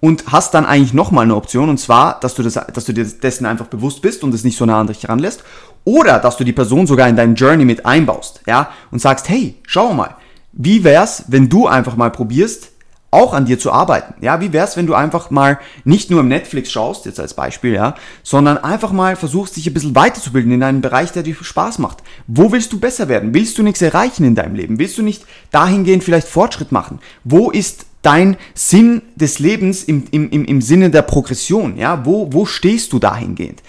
und 0.00 0.24
hast 0.32 0.54
dann 0.54 0.64
eigentlich 0.64 0.94
nochmal 0.94 1.24
eine 1.24 1.36
Option 1.36 1.68
und 1.68 1.78
zwar, 1.78 2.18
dass 2.20 2.34
du, 2.34 2.42
das, 2.42 2.54
dass 2.54 2.84
du 2.86 2.92
dir 2.94 3.04
dessen 3.04 3.44
einfach 3.44 3.66
bewusst 3.66 4.00
bist 4.00 4.24
und 4.24 4.34
es 4.34 4.44
nicht 4.44 4.56
so 4.56 4.64
nah 4.64 4.80
an 4.80 4.86
dich 4.86 5.08
ranlässt 5.08 5.44
oder 5.84 6.18
dass 6.18 6.38
du 6.38 6.44
die 6.44 6.52
Person 6.52 6.86
sogar 6.86 7.08
in 7.08 7.16
deinen 7.16 7.34
Journey 7.34 7.66
mit 7.66 7.84
einbaust, 7.84 8.40
ja, 8.46 8.70
und 8.90 9.00
sagst, 9.00 9.28
hey, 9.28 9.56
schau 9.66 9.92
mal, 9.92 10.16
wie 10.56 10.84
wär's, 10.84 11.24
wenn 11.28 11.48
du 11.48 11.66
einfach 11.66 11.96
mal 11.96 12.10
probierst, 12.10 12.70
auch 13.14 13.32
an 13.32 13.46
dir 13.46 13.58
zu 13.58 13.70
arbeiten. 13.70 14.14
Ja, 14.20 14.40
wie 14.40 14.52
wär's, 14.52 14.76
wenn 14.76 14.86
du 14.86 14.94
einfach 14.94 15.30
mal 15.30 15.60
nicht 15.84 16.10
nur 16.10 16.20
im 16.20 16.28
Netflix 16.28 16.72
schaust, 16.72 17.06
jetzt 17.06 17.20
als 17.20 17.34
Beispiel, 17.34 17.72
ja, 17.72 17.94
sondern 18.24 18.58
einfach 18.58 18.90
mal 18.90 19.14
versuchst, 19.14 19.56
dich 19.56 19.66
ein 19.68 19.74
bisschen 19.74 19.94
weiterzubilden 19.94 20.50
in 20.50 20.62
einem 20.62 20.80
Bereich, 20.80 21.12
der 21.12 21.22
dir 21.22 21.36
Spaß 21.40 21.78
macht. 21.78 21.98
Wo 22.26 22.50
willst 22.50 22.72
du 22.72 22.80
besser 22.80 23.08
werden? 23.08 23.32
Willst 23.32 23.56
du 23.56 23.62
nichts 23.62 23.82
erreichen 23.82 24.24
in 24.24 24.34
deinem 24.34 24.56
Leben? 24.56 24.80
Willst 24.80 24.98
du 24.98 25.02
nicht 25.02 25.24
dahingehend 25.52 26.02
vielleicht 26.02 26.26
Fortschritt 26.26 26.72
machen? 26.72 26.98
Wo 27.22 27.52
ist 27.52 27.86
dein 28.02 28.36
Sinn 28.54 29.02
des 29.14 29.38
Lebens 29.38 29.84
im, 29.84 30.04
im, 30.10 30.28
im, 30.30 30.44
im 30.44 30.60
Sinne 30.60 30.90
der 30.90 31.02
Progression? 31.02 31.76
Ja, 31.76 32.04
wo, 32.04 32.32
wo 32.32 32.46
stehst 32.46 32.92
du 32.92 32.98
dahingehend? 32.98 33.62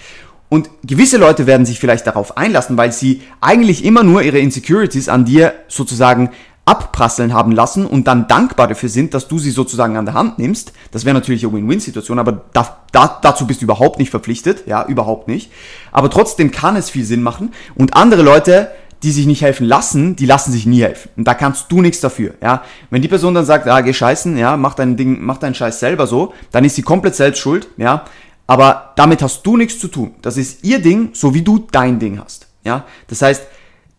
Und 0.50 0.70
gewisse 0.84 1.18
Leute 1.18 1.48
werden 1.48 1.66
sich 1.66 1.80
vielleicht 1.80 2.08
darauf 2.08 2.38
einlassen, 2.38 2.78
weil 2.78 2.92
sie 2.92 3.22
eigentlich 3.42 3.84
immer 3.84 4.04
nur 4.04 4.22
ihre 4.24 4.40
Insecurities 4.40 5.10
an 5.10 5.26
dir 5.26 5.54
sozusagen 5.68 6.32
abprasseln 6.66 7.32
haben 7.32 7.52
lassen 7.52 7.86
und 7.86 8.08
dann 8.08 8.28
dankbar 8.28 8.68
dafür 8.68 8.90
sind, 8.90 9.14
dass 9.14 9.28
du 9.28 9.38
sie 9.38 9.52
sozusagen 9.52 9.98
an 9.98 10.06
der 10.06 10.16
Hand 10.16 10.40
nimmst. 10.40 10.74
Das 10.92 11.06
wäre 11.06 11.14
natürlich 11.14 11.46
eine 11.46 11.54
Win-Win-Situation, 11.54 12.18
aber 12.18 12.42
da, 12.54 12.78
da, 12.92 13.20
dazu 13.22 13.46
bist 13.46 13.62
du 13.62 13.66
überhaupt 13.66 14.00
nicht 14.00 14.10
verpflichtet, 14.10 14.66
ja, 14.66 14.84
überhaupt 14.86 15.28
nicht. 15.28 15.52
Aber 15.92 16.10
trotzdem 16.10 16.52
kann 16.52 16.76
es 16.76 16.90
viel 16.90 17.06
Sinn 17.06 17.22
machen 17.22 17.54
und 17.76 17.96
andere 17.96 18.24
Leute, 18.24 18.72
die 19.04 19.12
sich 19.12 19.28
nicht 19.28 19.44
helfen 19.44 19.68
lassen, 19.68 20.16
die 20.16 20.26
lassen 20.26 20.52
sich 20.52 20.66
nie 20.66 20.82
helfen. 20.82 21.10
Und 21.16 21.28
da 21.28 21.36
kannst 21.36 21.72
du 21.72 21.82
nichts 21.82 22.02
dafür, 22.02 22.34
ja. 22.42 22.64
Wenn 22.90 23.04
die 23.04 23.08
Person 23.08 23.36
dann 23.36 23.46
sagt, 23.46 23.68
ah, 23.68 23.82
geh 23.82 23.94
scheißen, 23.94 24.36
ja, 24.36 24.58
mach 24.58 24.74
dein 24.74 24.98
Ding, 24.98 25.20
mach 25.22 25.38
deinen 25.38 25.54
Scheiß 25.54 25.80
selber 25.80 26.08
so, 26.08 26.34
dann 26.52 26.66
ist 26.66 26.76
sie 26.76 26.82
komplett 26.82 27.14
selbst 27.14 27.40
schuld, 27.40 27.68
ja. 27.78 28.06
Aber 28.48 28.94
damit 28.96 29.22
hast 29.22 29.46
du 29.46 29.58
nichts 29.58 29.78
zu 29.80 29.88
tun. 29.88 30.16
Das 30.22 30.38
ist 30.38 30.64
ihr 30.64 30.80
Ding, 30.80 31.10
so 31.14 31.34
wie 31.36 31.42
du 31.44 31.68
dein 31.72 32.00
Ding 32.00 32.20
hast, 32.20 32.48
ja. 32.64 32.86
Das 33.08 33.22
heißt, 33.22 33.44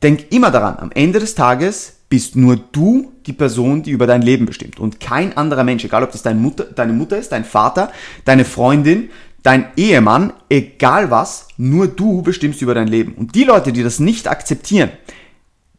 denk 0.02 0.32
immer 0.32 0.50
daran, 0.50 0.78
am 0.80 0.90
Ende 0.90 1.20
des 1.20 1.36
Tages 1.36 1.95
bist 2.08 2.36
nur 2.36 2.56
du 2.56 3.12
die 3.26 3.32
Person, 3.32 3.82
die 3.82 3.90
über 3.90 4.06
dein 4.06 4.22
Leben 4.22 4.46
bestimmt 4.46 4.78
und 4.78 5.00
kein 5.00 5.36
anderer 5.36 5.64
Mensch, 5.64 5.84
egal 5.84 6.04
ob 6.04 6.12
das 6.12 6.22
deine 6.22 6.38
Mutter, 6.38 6.64
deine 6.64 6.92
Mutter 6.92 7.18
ist, 7.18 7.32
dein 7.32 7.44
Vater, 7.44 7.90
deine 8.24 8.44
Freundin, 8.44 9.10
dein 9.42 9.66
Ehemann, 9.76 10.32
egal 10.48 11.10
was, 11.10 11.48
nur 11.56 11.88
du 11.88 12.22
bestimmst 12.22 12.62
über 12.62 12.74
dein 12.74 12.88
Leben. 12.88 13.14
Und 13.14 13.34
die 13.34 13.44
Leute, 13.44 13.72
die 13.72 13.82
das 13.82 13.98
nicht 13.98 14.28
akzeptieren, 14.28 14.90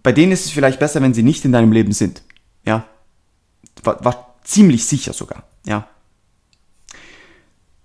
bei 0.04 0.12
denen 0.12 0.32
ist 0.32 0.46
es 0.46 0.52
vielleicht 0.52 0.80
besser, 0.80 1.02
wenn 1.02 1.14
sie 1.14 1.24
nicht 1.24 1.46
in 1.46 1.52
deinem 1.52 1.72
Leben 1.72 1.92
sind. 1.92 2.24
Ja, 2.66 2.86
war, 3.84 4.04
war 4.04 4.36
ziemlich 4.44 4.86
sicher 4.86 5.14
sogar. 5.14 5.44
Ja, 5.66 5.88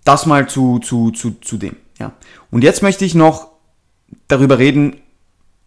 das 0.03 0.25
mal 0.25 0.47
zu, 0.47 0.79
zu, 0.79 1.11
zu, 1.11 1.31
zu 1.41 1.57
dem. 1.57 1.75
Ja, 1.99 2.13
und 2.51 2.63
jetzt 2.63 2.81
möchte 2.81 3.05
ich 3.05 3.15
noch 3.15 3.51
darüber 4.27 4.59
reden, 4.59 5.01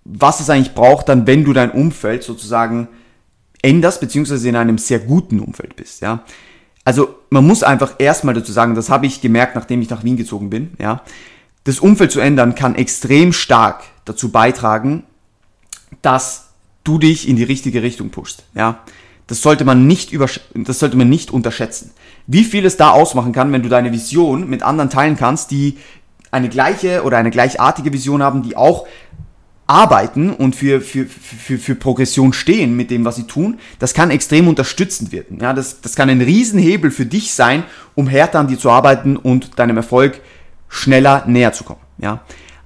was 0.09 0.41
es 0.41 0.51
eigentlich 0.51 0.75
braucht, 0.75 1.09
dann, 1.09 1.27
wenn 1.27 1.45
du 1.45 1.53
dein 1.53 1.71
Umfeld 1.71 2.23
sozusagen 2.23 2.89
änderst, 3.63 4.01
beziehungsweise 4.01 4.49
in 4.49 4.57
einem 4.57 4.79
sehr 4.79 5.01
guten 5.01 5.41
Umfeld 5.41 5.77
bist, 5.77 6.03
ja. 6.03 6.23
Also, 6.85 7.17
man 7.31 7.45
muss 7.45 7.65
einfach 7.65 7.95
erstmal 7.99 8.35
dazu 8.35 8.53
sagen, 8.53 8.77
das 8.77 8.91
habe 8.91 9.07
ich 9.07 9.21
gemerkt, 9.21 9.57
nachdem 9.57 9.83
ich 9.83 9.91
nach 9.91 10.05
Wien 10.05 10.17
gezogen 10.17 10.51
bin, 10.51 10.73
ja. 10.79 11.03
Das 11.65 11.81
Umfeld 11.81 12.13
zu 12.13 12.21
ändern 12.21 12.55
kann 12.55 12.77
extrem 12.77 13.33
stark 13.33 13.83
dazu 14.05 14.31
beitragen, 14.31 15.03
dass 16.03 16.51
du 16.85 16.99
dich 16.99 17.29
in 17.29 17.35
die 17.35 17.43
richtige 17.43 17.83
Richtung 17.83 18.11
pushst, 18.11 18.45
ja. 18.55 18.81
Das 19.27 19.43
sollte 19.43 19.65
man 19.65 19.89
nicht 19.89 20.13
über, 20.13 20.29
das 20.55 20.79
sollte 20.79 20.97
man 20.97 21.09
nicht 21.09 21.33
unterschätzen. 21.33 21.91
Wie 22.29 22.45
viel 22.45 22.65
es 22.65 22.77
da 22.77 22.91
ausmachen 22.91 23.33
kann, 23.33 23.53
wenn 23.53 23.63
du 23.63 23.69
deine 23.69 23.93
Vision 23.93 24.49
mit 24.49 24.63
anderen 24.63 24.89
teilen 24.89 25.17
kannst, 25.17 25.51
die 25.51 25.79
eine 26.31 26.49
gleiche 26.49 27.03
oder 27.03 27.17
eine 27.19 27.31
gleichartige 27.31 27.93
Vision 27.93 28.23
haben, 28.23 28.43
die 28.45 28.57
auch 28.57 28.87
arbeiten 29.67 30.31
und 30.31 30.55
für, 30.55 30.81
für, 30.81 31.07
für, 31.07 31.59
für 31.59 31.75
Progression 31.75 32.33
stehen 32.33 32.77
mit 32.77 32.91
dem, 32.91 33.05
was 33.05 33.17
sie 33.17 33.25
tun, 33.25 33.59
das 33.79 33.95
kann 33.95 34.11
extrem 34.11 34.47
unterstützend 34.47 35.11
wirken. 35.11 35.39
Ja, 35.41 35.53
das, 35.53 35.81
das 35.81 35.97
kann 35.97 36.09
ein 36.09 36.21
Riesenhebel 36.21 36.91
für 36.91 37.07
dich 37.07 37.35
sein, 37.35 37.65
um 37.95 38.07
härter 38.07 38.39
an 38.39 38.49
dir 38.49 38.59
zu 38.59 38.71
arbeiten 38.71 39.17
und 39.17 39.59
deinem 39.59 39.77
Erfolg 39.77 40.21
schneller 40.69 41.25
näher 41.27 41.53
zu 41.53 41.65
kommen. 41.65 41.81
Ja. 41.99 42.21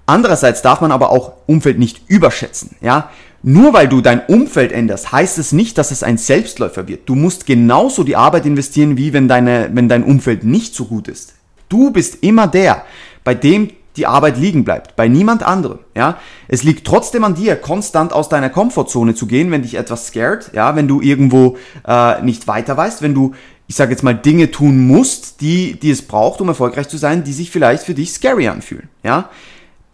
Andererseits 0.04 0.60
darf 0.60 0.80
man 0.80 0.92
aber 0.92 1.10
auch 1.10 1.34
Umfeld 1.46 1.78
nicht 1.78 2.02
überschätzen. 2.08 2.76
Ja. 2.80 3.10
Nur 3.42 3.72
weil 3.72 3.88
du 3.88 4.02
dein 4.02 4.26
Umfeld 4.26 4.70
änderst, 4.70 5.12
heißt 5.12 5.38
es 5.38 5.52
nicht, 5.52 5.78
dass 5.78 5.92
es 5.92 6.02
ein 6.02 6.18
Selbstläufer 6.18 6.88
wird. 6.88 7.08
Du 7.08 7.14
musst 7.14 7.46
genauso 7.46 8.04
die 8.04 8.16
Arbeit 8.16 8.44
investieren, 8.44 8.98
wie 8.98 9.14
wenn, 9.14 9.28
deine, 9.28 9.70
wenn 9.72 9.88
dein 9.88 10.04
Umfeld 10.04 10.44
nicht 10.44 10.74
so 10.74 10.84
gut 10.84 11.08
ist. 11.08 11.34
Du 11.70 11.90
bist 11.90 12.18
immer 12.22 12.46
der, 12.46 12.84
bei 13.24 13.34
dem 13.34 13.70
die 13.96 14.06
Arbeit 14.06 14.38
liegen 14.38 14.64
bleibt, 14.64 14.96
bei 14.96 15.08
niemand 15.08 15.42
anderem, 15.42 15.80
ja. 15.96 16.18
Es 16.48 16.62
liegt 16.62 16.86
trotzdem 16.86 17.24
an 17.24 17.34
dir, 17.34 17.56
konstant 17.56 18.12
aus 18.12 18.28
deiner 18.28 18.50
Komfortzone 18.50 19.14
zu 19.14 19.26
gehen, 19.26 19.50
wenn 19.50 19.62
dich 19.62 19.74
etwas 19.74 20.06
scared, 20.06 20.50
ja, 20.52 20.76
wenn 20.76 20.88
du 20.88 21.00
irgendwo 21.00 21.56
äh, 21.86 22.22
nicht 22.22 22.46
weiter 22.46 22.76
weißt, 22.76 23.02
wenn 23.02 23.14
du, 23.14 23.34
ich 23.66 23.76
sage 23.76 23.90
jetzt 23.92 24.02
mal, 24.02 24.14
Dinge 24.14 24.50
tun 24.50 24.86
musst, 24.86 25.40
die, 25.40 25.78
die 25.78 25.90
es 25.90 26.02
braucht, 26.02 26.40
um 26.40 26.48
erfolgreich 26.48 26.88
zu 26.88 26.96
sein, 26.96 27.24
die 27.24 27.32
sich 27.32 27.50
vielleicht 27.50 27.84
für 27.84 27.94
dich 27.94 28.12
scary 28.12 28.48
anfühlen, 28.48 28.88
ja. 29.02 29.28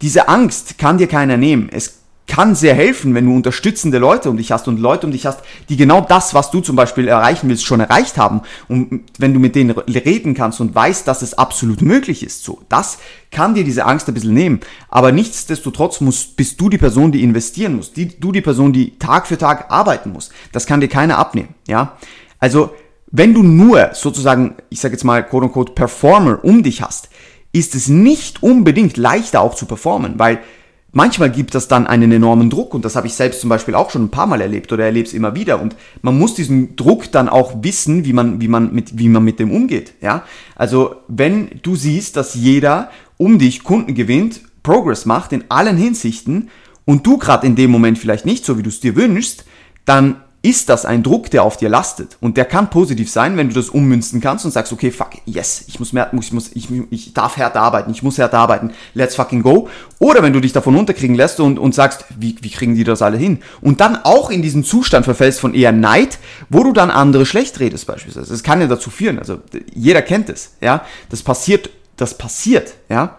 Diese 0.01 0.27
Angst 0.29 0.77
kann 0.77 0.99
dir 0.99 1.07
keiner 1.07 1.37
nehmen. 1.37 1.69
Es 1.71 1.97
kann 2.27 2.55
sehr 2.55 2.75
helfen, 2.75 3.15
wenn 3.15 3.25
du 3.25 3.33
unterstützende 3.33 3.97
Leute 3.97 4.29
um 4.29 4.37
dich 4.37 4.51
hast 4.51 4.67
und 4.67 4.79
Leute 4.79 5.07
um 5.07 5.13
dich 5.13 5.25
hast, 5.25 5.39
die 5.69 5.77
genau 5.77 6.01
das, 6.01 6.33
was 6.33 6.51
du 6.51 6.59
zum 6.59 6.75
Beispiel 6.75 7.07
erreichen 7.07 7.47
willst, 7.49 7.65
schon 7.65 7.79
erreicht 7.79 8.17
haben. 8.17 8.41
Und 8.67 9.05
wenn 9.17 9.33
du 9.33 9.39
mit 9.39 9.55
denen 9.55 9.71
reden 9.71 10.33
kannst 10.33 10.59
und 10.59 10.75
weißt, 10.75 11.07
dass 11.07 11.21
es 11.21 11.35
absolut 11.35 11.81
möglich 11.81 12.23
ist, 12.23 12.43
so, 12.43 12.59
das 12.67 12.97
kann 13.31 13.55
dir 13.55 13.63
diese 13.63 13.85
Angst 13.85 14.07
ein 14.07 14.13
bisschen 14.13 14.33
nehmen. 14.33 14.59
Aber 14.89 15.11
nichtsdestotrotz 15.11 16.01
musst, 16.01 16.35
bist 16.35 16.59
du 16.59 16.69
die 16.69 16.77
Person, 16.77 17.11
die 17.11 17.23
investieren 17.23 17.77
muss, 17.77 17.93
die, 17.93 18.19
du 18.19 18.31
die 18.31 18.41
Person, 18.41 18.73
die 18.73 18.99
Tag 18.99 19.25
für 19.25 19.37
Tag 19.37 19.71
arbeiten 19.71 20.11
muss. 20.11 20.29
Das 20.51 20.65
kann 20.65 20.81
dir 20.81 20.89
keiner 20.89 21.17
abnehmen, 21.17 21.55
ja. 21.65 21.97
Also, 22.39 22.71
wenn 23.09 23.33
du 23.33 23.41
nur 23.41 23.91
sozusagen, 23.93 24.55
ich 24.69 24.81
sage 24.81 24.93
jetzt 24.93 25.05
mal, 25.05 25.25
quote 25.25 25.45
unquote, 25.45 25.71
Performer 25.71 26.43
um 26.43 26.61
dich 26.61 26.81
hast, 26.81 27.09
ist 27.53 27.73
es 27.73 27.87
nicht 27.87 28.43
unbedingt 28.43 28.97
leichter 28.97 29.41
auch 29.41 29.55
zu 29.55 29.65
performen, 29.65 30.19
weil 30.19 30.39
manchmal 30.91 31.29
gibt 31.29 31.55
das 31.55 31.67
dann 31.67 31.87
einen 31.87 32.11
enormen 32.11 32.49
Druck 32.49 32.73
und 32.73 32.85
das 32.85 32.95
habe 32.95 33.07
ich 33.07 33.13
selbst 33.13 33.41
zum 33.41 33.49
Beispiel 33.49 33.75
auch 33.75 33.89
schon 33.89 34.05
ein 34.05 34.11
paar 34.11 34.27
Mal 34.27 34.41
erlebt 34.41 34.71
oder 34.71 34.85
erlebe 34.85 35.07
es 35.07 35.13
immer 35.13 35.35
wieder 35.35 35.61
und 35.61 35.75
man 36.01 36.17
muss 36.17 36.35
diesen 36.35 36.75
Druck 36.75 37.11
dann 37.11 37.29
auch 37.29 37.63
wissen, 37.63 38.05
wie 38.05 38.13
man, 38.13 38.41
wie 38.41 38.47
man 38.47 38.73
mit, 38.73 38.97
wie 38.97 39.09
man 39.09 39.23
mit 39.23 39.39
dem 39.39 39.51
umgeht, 39.51 39.93
ja. 40.01 40.23
Also, 40.55 40.95
wenn 41.07 41.59
du 41.61 41.75
siehst, 41.75 42.15
dass 42.15 42.35
jeder 42.35 42.89
um 43.17 43.39
dich 43.39 43.63
Kunden 43.63 43.95
gewinnt, 43.95 44.41
Progress 44.63 45.05
macht 45.05 45.31
in 45.31 45.45
allen 45.49 45.77
Hinsichten 45.77 46.49
und 46.85 47.05
du 47.05 47.17
gerade 47.17 47.47
in 47.47 47.55
dem 47.55 47.71
Moment 47.71 47.97
vielleicht 47.97 48.25
nicht 48.25 48.45
so, 48.45 48.57
wie 48.57 48.63
du 48.63 48.69
es 48.69 48.79
dir 48.79 48.95
wünschst, 48.95 49.45
dann 49.85 50.17
ist 50.47 50.69
das 50.69 50.85
ein 50.85 51.03
Druck, 51.03 51.29
der 51.29 51.43
auf 51.43 51.57
dir 51.57 51.67
lastet. 51.67 52.15
Und 52.21 52.37
der 52.37 52.45
kann 52.45 52.69
positiv 52.69 53.11
sein, 53.11 53.35
wenn 53.35 53.49
du 53.49 53.53
das 53.53 53.67
ummünzen 53.67 54.21
kannst 54.21 54.45
und 54.45 54.51
sagst, 54.51 54.71
okay, 54.71 54.91
fuck, 54.91 55.09
yes, 55.25 55.65
ich 55.67 55.77
muss 55.77 55.91
mehr, 55.91 56.09
ich 56.17 56.31
muss, 56.31 56.51
ich, 56.53 56.69
ich 56.89 57.13
darf 57.13 57.35
härter 57.35 57.59
arbeiten, 57.59 57.91
ich 57.91 58.01
muss 58.01 58.17
härter 58.17 58.39
arbeiten, 58.39 58.71
let's 58.93 59.15
fucking 59.15 59.43
go. 59.43 59.67
Oder 59.99 60.23
wenn 60.23 60.31
du 60.31 60.39
dich 60.39 60.53
davon 60.53 60.77
unterkriegen 60.77 61.17
lässt 61.17 61.41
und, 61.41 61.59
und 61.59 61.75
sagst, 61.75 62.05
wie, 62.17 62.37
wie 62.39 62.49
kriegen 62.49 62.75
die 62.75 62.85
das 62.85 63.01
alle 63.01 63.17
hin? 63.17 63.39
Und 63.59 63.81
dann 63.81 63.97
auch 64.05 64.29
in 64.29 64.41
diesen 64.41 64.63
Zustand 64.63 65.03
verfällst 65.03 65.41
von 65.41 65.53
eher 65.53 65.73
Neid, 65.73 66.17
wo 66.47 66.63
du 66.63 66.71
dann 66.71 66.91
andere 66.91 67.25
schlecht 67.25 67.59
redest 67.59 67.85
beispielsweise. 67.85 68.31
Das 68.31 68.41
kann 68.41 68.61
ja 68.61 68.67
dazu 68.67 68.89
führen, 68.89 69.19
also 69.19 69.39
jeder 69.73 70.01
kennt 70.01 70.29
es, 70.29 70.53
ja. 70.61 70.85
Das 71.09 71.23
passiert, 71.23 71.69
das 71.97 72.17
passiert, 72.17 72.73
ja. 72.87 73.17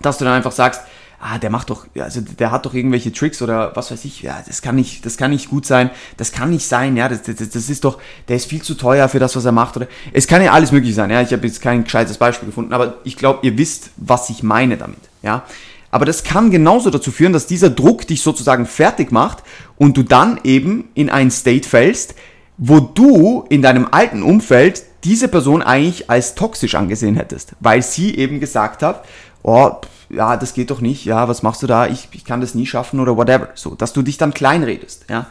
Dass 0.00 0.16
du 0.16 0.24
dann 0.24 0.32
einfach 0.32 0.52
sagst, 0.52 0.80
ah, 1.18 1.38
der 1.38 1.50
macht 1.50 1.70
doch, 1.70 1.86
also 1.98 2.20
der 2.20 2.50
hat 2.50 2.66
doch 2.66 2.74
irgendwelche 2.74 3.12
Tricks 3.12 3.40
oder 3.42 3.74
was 3.74 3.90
weiß 3.90 4.04
ich, 4.04 4.22
ja, 4.22 4.42
das 4.46 4.62
kann 4.62 4.76
nicht, 4.76 5.06
das 5.06 5.16
kann 5.16 5.30
nicht 5.30 5.48
gut 5.48 5.66
sein, 5.66 5.90
das 6.16 6.32
kann 6.32 6.50
nicht 6.50 6.66
sein, 6.66 6.96
ja, 6.96 7.08
das, 7.08 7.22
das, 7.22 7.36
das 7.36 7.70
ist 7.70 7.84
doch, 7.84 7.98
der 8.28 8.36
ist 8.36 8.46
viel 8.46 8.62
zu 8.62 8.74
teuer 8.74 9.08
für 9.08 9.18
das, 9.18 9.34
was 9.36 9.44
er 9.44 9.52
macht 9.52 9.76
oder? 9.76 9.86
Es 10.12 10.26
kann 10.26 10.42
ja 10.42 10.52
alles 10.52 10.72
möglich 10.72 10.94
sein, 10.94 11.10
ja, 11.10 11.22
ich 11.22 11.32
habe 11.32 11.46
jetzt 11.46 11.60
kein 11.60 11.84
gescheites 11.84 12.18
Beispiel 12.18 12.46
gefunden, 12.46 12.72
aber 12.72 12.98
ich 13.04 13.16
glaube, 13.16 13.46
ihr 13.46 13.56
wisst, 13.56 13.90
was 13.96 14.30
ich 14.30 14.42
meine 14.42 14.76
damit, 14.76 15.00
ja. 15.22 15.44
Aber 15.90 16.04
das 16.04 16.24
kann 16.24 16.50
genauso 16.50 16.90
dazu 16.90 17.10
führen, 17.10 17.32
dass 17.32 17.46
dieser 17.46 17.70
Druck 17.70 18.06
dich 18.06 18.20
sozusagen 18.20 18.66
fertig 18.66 19.12
macht 19.12 19.42
und 19.78 19.96
du 19.96 20.02
dann 20.02 20.38
eben 20.44 20.88
in 20.94 21.08
ein 21.08 21.30
State 21.30 21.66
fällst, 21.66 22.14
wo 22.58 22.80
du 22.80 23.46
in 23.48 23.62
deinem 23.62 23.88
alten 23.90 24.22
Umfeld 24.22 24.82
diese 25.04 25.28
Person 25.28 25.62
eigentlich 25.62 26.10
als 26.10 26.34
toxisch 26.34 26.74
angesehen 26.74 27.16
hättest, 27.16 27.52
weil 27.60 27.82
sie 27.82 28.16
eben 28.16 28.40
gesagt 28.40 28.82
hat, 28.82 29.04
oh, 29.42 29.70
ja, 30.08 30.36
das 30.36 30.54
geht 30.54 30.70
doch 30.70 30.80
nicht, 30.80 31.04
ja, 31.04 31.28
was 31.28 31.42
machst 31.42 31.62
du 31.62 31.66
da, 31.66 31.86
ich, 31.86 32.08
ich 32.12 32.24
kann 32.24 32.40
das 32.40 32.54
nie 32.54 32.66
schaffen 32.66 33.00
oder 33.00 33.16
whatever. 33.16 33.48
So, 33.54 33.74
dass 33.74 33.92
du 33.92 34.02
dich 34.02 34.18
dann 34.18 34.34
kleinredest, 34.34 35.06
ja. 35.08 35.26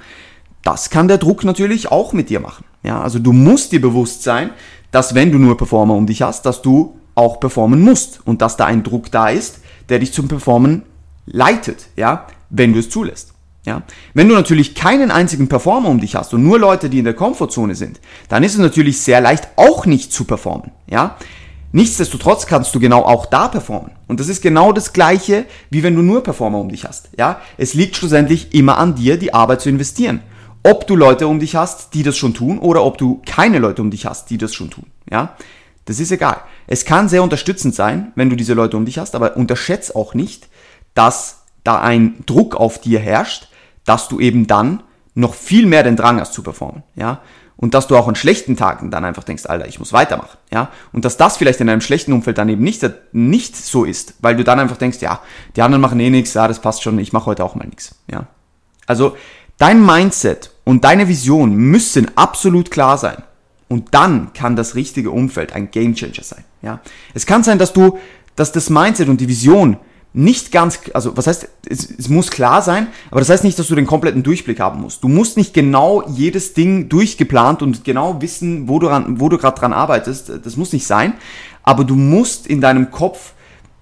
Das 0.64 0.90
kann 0.90 1.08
der 1.08 1.20
Druck 1.20 1.44
natürlich 1.44 1.92
auch 1.92 2.12
mit 2.12 2.30
dir 2.32 2.40
machen. 2.40 2.66
Ja, 2.82 3.02
also 3.02 3.20
du 3.20 3.34
musst 3.34 3.72
dir 3.72 3.80
bewusst 3.82 4.24
sein, 4.24 4.50
dass 4.92 5.14
wenn 5.14 5.32
du 5.32 5.38
nur 5.38 5.58
Performer 5.58 5.94
um 5.94 6.08
dich 6.08 6.24
hast, 6.24 6.46
dass 6.46 6.62
du 6.62 7.00
auch 7.14 7.40
performen 7.40 7.82
musst 7.82 8.22
und 8.26 8.42
dass 8.42 8.58
da 8.58 8.66
ein 8.66 8.84
Druck 8.84 9.12
da 9.12 9.30
ist, 9.30 9.60
der 9.90 10.00
dich 10.00 10.12
zum 10.12 10.28
Performen 10.28 10.84
leitet, 11.26 11.88
ja, 11.96 12.28
wenn 12.50 12.74
du 12.74 12.80
es 12.80 12.90
zulässt. 12.90 13.34
Ja, 13.66 13.82
wenn 14.14 14.30
du 14.30 14.36
natürlich 14.36 14.76
keinen 14.76 15.10
einzigen 15.10 15.48
Performer 15.48 15.90
um 15.90 16.00
dich 16.00 16.16
hast 16.16 16.34
und 16.36 16.44
nur 16.44 16.60
Leute, 16.60 16.88
die 16.88 17.00
in 17.00 17.06
der 17.06 17.16
Komfortzone 17.16 17.74
sind, 17.74 18.00
dann 18.30 18.44
ist 18.44 18.54
es 18.54 18.60
natürlich 18.60 19.02
sehr 19.02 19.22
leicht, 19.22 19.48
auch 19.56 19.88
nicht 19.88 20.14
zu 20.14 20.26
performen. 20.26 20.72
Ja, 20.88 21.18
Nichtsdestotrotz 21.76 22.46
kannst 22.46 22.74
du 22.74 22.80
genau 22.80 23.02
auch 23.02 23.26
da 23.26 23.50
performen. 23.50 23.92
Und 24.08 24.22
das 24.22 24.30
ist 24.30 24.42
genau 24.42 24.72
das 24.72 24.94
Gleiche, 24.94 25.46
wie 25.70 25.84
wenn 25.84 25.94
du 25.94 26.02
nur 26.02 26.24
Performer 26.24 26.60
um 26.60 26.70
dich 26.70 26.86
hast. 26.86 27.10
Ja, 27.18 27.42
es 27.58 27.74
liegt 27.74 27.98
schlussendlich 27.98 28.54
immer 28.54 28.78
an 28.78 28.96
dir, 28.96 29.18
die 29.18 29.34
Arbeit 29.34 29.60
zu 29.60 29.68
investieren. 29.68 30.22
Ob 30.64 30.88
du 30.88 30.96
Leute 30.96 31.28
um 31.28 31.38
dich 31.38 31.58
hast, 31.58 31.94
die 31.94 32.02
das 32.02 32.16
schon 32.16 32.34
tun, 32.34 32.60
oder 32.60 32.86
ob 32.86 32.98
du 32.98 33.22
keine 33.26 33.60
Leute 33.60 33.82
um 33.82 33.92
dich 33.92 34.06
hast, 34.06 34.30
die 34.30 34.38
das 34.38 34.54
schon 34.54 34.70
tun. 34.70 34.86
Ja, 35.12 35.36
das 35.84 36.00
ist 36.00 36.14
egal. 36.14 36.38
Es 36.66 36.86
kann 36.86 37.10
sehr 37.10 37.22
unterstützend 37.22 37.76
sein, 37.76 38.14
wenn 38.16 38.30
du 38.30 38.38
diese 38.38 38.54
Leute 38.54 38.78
um 38.78 38.86
dich 38.86 38.98
hast, 38.98 39.14
aber 39.14 39.36
unterschätz 39.36 39.92
auch 39.92 40.14
nicht, 40.14 40.48
dass 40.94 41.42
da 41.66 41.82
ein 41.82 42.24
Druck 42.26 42.56
auf 42.56 42.80
dir 42.80 43.02
herrscht, 43.02 43.50
dass 43.84 44.08
du 44.08 44.22
eben 44.22 44.48
dann 44.48 44.82
noch 45.14 45.34
viel 45.34 45.66
mehr 45.66 45.84
den 45.84 45.98
Drang 45.98 46.22
hast 46.22 46.32
zu 46.32 46.42
performen. 46.42 46.84
Ja, 46.96 47.20
und 47.58 47.74
dass 47.74 47.88
du 47.88 47.96
auch 47.96 48.08
an 48.08 48.16
schlechten 48.16 48.58
Tagen 48.58 48.92
dann 48.92 49.06
einfach 49.06 49.24
denkst, 49.24 49.46
Alter, 49.46 49.68
ich 49.68 49.80
muss 49.80 49.94
weitermachen, 49.94 50.38
ja, 50.52 50.70
und 50.92 51.06
dass 51.06 51.18
das 51.18 51.38
vielleicht 51.38 51.62
in 51.62 51.70
einem 51.70 51.82
schlechten 51.82 52.14
Umfeld 52.14 52.38
dann 52.38 52.50
eben 52.50 52.64
nicht, 52.64 52.84
nicht 53.14 53.56
so 53.56 53.86
ist, 53.86 54.16
weil 54.20 54.36
du 54.36 54.44
dann 54.44 54.60
einfach 54.60 54.78
denkst, 54.78 55.02
ja, 55.02 55.20
die 55.56 55.62
anderen 55.62 55.82
machen 55.82 56.00
eh 56.00 56.10
nichts, 56.10 56.34
ja, 56.34 56.48
das 56.48 56.60
passt 56.60 56.84
schon, 56.84 57.00
ich 57.00 57.14
mache 57.14 57.28
heute 57.28 57.44
auch 57.44 57.56
mal 57.56 57.68
nichts, 57.68 57.96
ja. 58.12 58.28
Also 58.88 59.16
Dein 59.58 59.86
Mindset 59.86 60.52
und 60.66 60.84
deine 60.84 61.08
Vision 61.08 61.56
müssen 61.56 62.18
absolut 62.18 62.72
klar 62.72 62.98
sein. 62.98 63.24
Und 63.68 63.94
dann 63.94 64.34
kann 64.34 64.56
das 64.56 64.76
richtige 64.76 65.12
Umfeld 65.12 65.54
ein 65.54 65.72
Gamechanger 65.72 66.24
sein. 66.24 66.44
Ja? 66.62 66.82
Es 67.14 67.26
kann 67.26 67.44
sein, 67.44 67.58
dass 67.58 67.74
du, 67.74 67.98
dass 68.36 68.52
das 68.52 68.70
Mindset 68.70 69.08
und 69.08 69.22
die 69.22 69.30
Vision 69.30 69.78
nicht 70.16 70.54
ganz, 70.54 70.80
also 70.94 71.18
was 71.18 71.28
heißt, 71.28 71.50
es, 71.68 71.90
es, 71.90 72.08
muss 72.08 72.32
klar 72.32 72.62
sein, 72.62 72.88
aber 73.12 73.20
das 73.20 73.30
heißt 73.30 73.44
nicht, 73.44 73.60
dass 73.60 73.68
du 73.68 73.76
den 73.76 73.86
kompletten 73.86 74.24
Durchblick 74.24 74.62
haben 74.62 74.80
musst. 74.80 75.04
Du 75.04 75.10
musst 75.10 75.36
nicht 75.36 75.54
genau 75.54 76.08
jedes 76.08 76.54
Ding 76.54 76.88
durchgeplant 76.88 77.62
und 77.62 77.84
genau 77.84 78.22
wissen, 78.22 78.70
wo 78.70 78.80
du, 78.80 78.88
ran, 78.88 79.18
du 79.18 79.38
gerade 79.38 79.60
dran 79.60 79.74
arbeitest. 79.74 80.32
Das 80.44 80.56
muss 80.56 80.72
nicht 80.72 80.88
sein, 80.88 81.14
aber 81.64 81.84
du 81.84 81.96
musst 81.96 82.48
in 82.48 82.62
deinem 82.62 82.92
Kopf 82.92 83.34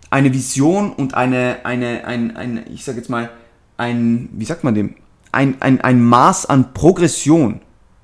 eine 0.10 0.34
Vision 0.34 0.92
und 0.92 1.14
eine, 1.14 1.58
eine, 1.66 2.06
ein, 2.06 2.36
ein 2.36 2.64
ich 2.74 2.84
sag 2.84 2.96
jetzt 2.96 3.12
mal, 3.12 3.30
ein, 3.78 4.30
wie 4.34 4.46
sagt 4.46 4.64
man 4.64 4.74
dem, 4.74 4.96
ein, 5.32 5.62
ein, 5.62 5.82
ein 5.82 6.04
Maß 6.04 6.48
an 6.48 6.74
Progression. 6.74 7.62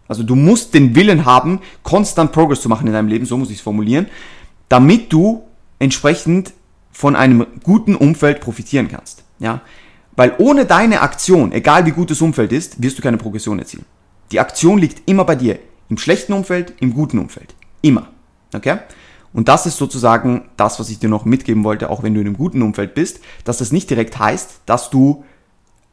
Also 0.08 0.22
du 0.22 0.36
musst 0.36 0.76
den 0.76 0.96
Willen 0.96 1.26
haben, 1.26 1.62
konstant 1.82 2.32
Progress 2.32 2.62
zu 2.62 2.70
machen 2.70 2.86
in 2.86 2.94
deinem 2.94 3.08
Leben, 3.08 3.26
so 3.26 3.38
muss 3.38 3.50
ich 3.50 3.58
es 3.58 3.62
formulieren, 3.62 4.06
damit 4.68 5.12
du 5.12 5.44
entsprechend 5.80 6.54
von 7.00 7.16
einem 7.16 7.48
guten 7.64 7.96
Umfeld 7.96 8.42
profitieren 8.42 8.90
kannst. 8.90 9.24
Ja? 9.40 9.62
Weil 10.18 10.36
ohne 10.38 10.66
deine 10.66 11.00
Aktion, 11.00 11.54
egal 11.54 11.86
wie 11.86 11.92
gut 11.92 12.12
das 12.12 12.20
Umfeld 12.20 12.52
ist, 12.52 12.84
wirst 12.84 12.98
du 12.98 13.02
keine 13.02 13.16
Progression 13.16 13.58
erzielen. 13.58 13.86
Die 14.34 14.40
Aktion 14.42 14.78
liegt 14.78 15.08
immer 15.10 15.24
bei 15.24 15.38
dir. 15.38 15.60
Im 15.88 15.98
schlechten 15.98 16.34
Umfeld, 16.34 16.74
im 16.82 16.94
guten 16.94 17.18
Umfeld. 17.18 17.56
Immer. 17.82 18.10
Okay? 18.54 18.80
Und 19.32 19.48
das 19.48 19.66
ist 19.66 19.78
sozusagen 19.78 20.50
das, 20.58 20.78
was 20.82 20.90
ich 20.90 21.00
dir 21.00 21.08
noch 21.08 21.24
mitgeben 21.24 21.64
wollte, 21.64 21.90
auch 21.90 22.04
wenn 22.04 22.14
du 22.14 22.20
in 22.20 22.28
einem 22.28 22.36
guten 22.36 22.62
Umfeld 22.62 22.96
bist, 22.96 23.22
dass 23.46 23.60
das 23.60 23.72
nicht 23.72 23.90
direkt 23.90 24.20
heißt, 24.20 24.64
dass 24.66 24.90
du 24.90 25.24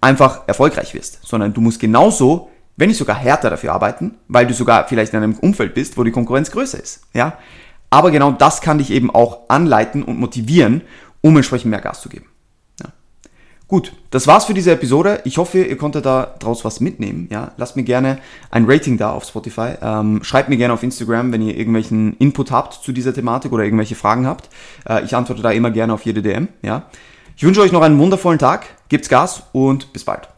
einfach 0.01 0.49
erfolgreich 0.49 0.93
wirst, 0.93 1.21
sondern 1.23 1.55
du 1.55 1.61
musst 1.61 1.79
genauso, 1.79 2.51
wenn 2.77 2.89
nicht 2.89 2.99
sogar 2.99 3.15
härter 3.15 3.51
dafür 3.51 3.75
arbeiten, 3.75 4.17
weil 4.27 4.49
du 4.49 4.55
sogar 4.55 4.89
vielleicht 4.89 5.13
in 5.13 5.23
einem 5.23 5.39
Umfeld 5.39 5.73
bist, 5.73 5.97
wo 5.97 6.03
die 6.03 6.11
Konkurrenz 6.11 6.51
größer 6.51 6.83
ist. 6.83 7.03
Ja? 7.15 7.39
Aber 7.91 8.11
genau 8.11 8.33
das 8.33 8.61
kann 8.61 8.79
dich 8.79 8.91
eben 8.91 9.11
auch 9.11 9.49
anleiten 9.49 10.03
und 10.03 10.19
motivieren, 10.19 10.83
um 11.21 11.37
entsprechend 11.37 11.71
mehr 11.71 11.81
Gas 11.81 12.01
zu 12.01 12.09
geben. 12.09 12.27
Ja. 12.83 12.91
Gut, 13.69 13.93
das 14.11 14.27
war's 14.27 14.45
für 14.45 14.55
diese 14.55 14.73
Episode. 14.73 15.21
Ich 15.25 15.39
hoffe, 15.39 15.63
ihr 15.63 15.77
konntet 15.77 16.07
da 16.07 16.35
draus 16.39 16.65
was 16.65 16.81
mitnehmen. 16.81 17.29
Ja, 17.31 17.53
lasst 17.57 17.77
mir 17.77 17.85
gerne 17.85 18.19
ein 18.51 18.65
Rating 18.67 18.99
da 18.99 19.13
auf 19.13 19.25
Spotify. 19.25 19.75
Ähm, 19.81 20.23
schreibt 20.23 20.49
mir 20.49 20.57
gerne 20.57 20.75
auf 20.75 20.83
Instagram, 20.83 21.33
wenn 21.33 21.43
ihr 21.43 21.57
irgendwelchen 21.57 22.17
Input 22.19 22.51
habt 22.51 22.75
zu 22.75 22.93
dieser 22.93 23.15
Thematik 23.15 23.53
oder 23.53 23.65
irgendwelche 23.65 23.95
Fragen 23.95 24.27
habt. 24.27 24.49
Äh, 24.89 25.05
ich 25.05 25.15
antworte 25.15 25.43
da 25.43 25.51
immer 25.51 25.71
gerne 25.71 25.95
auf 25.95 26.03
jede 26.03 26.23
DM. 26.23 26.49
Ja. 26.63 26.85
Ich 27.37 27.45
wünsche 27.45 27.61
euch 27.61 27.73
noch 27.73 27.83
einen 27.83 27.99
wundervollen 27.99 28.39
Tag, 28.39 28.67
gebt's 28.89 29.09
Gas 29.09 29.43
und 29.53 29.93
bis 29.93 30.05
bald. 30.05 30.36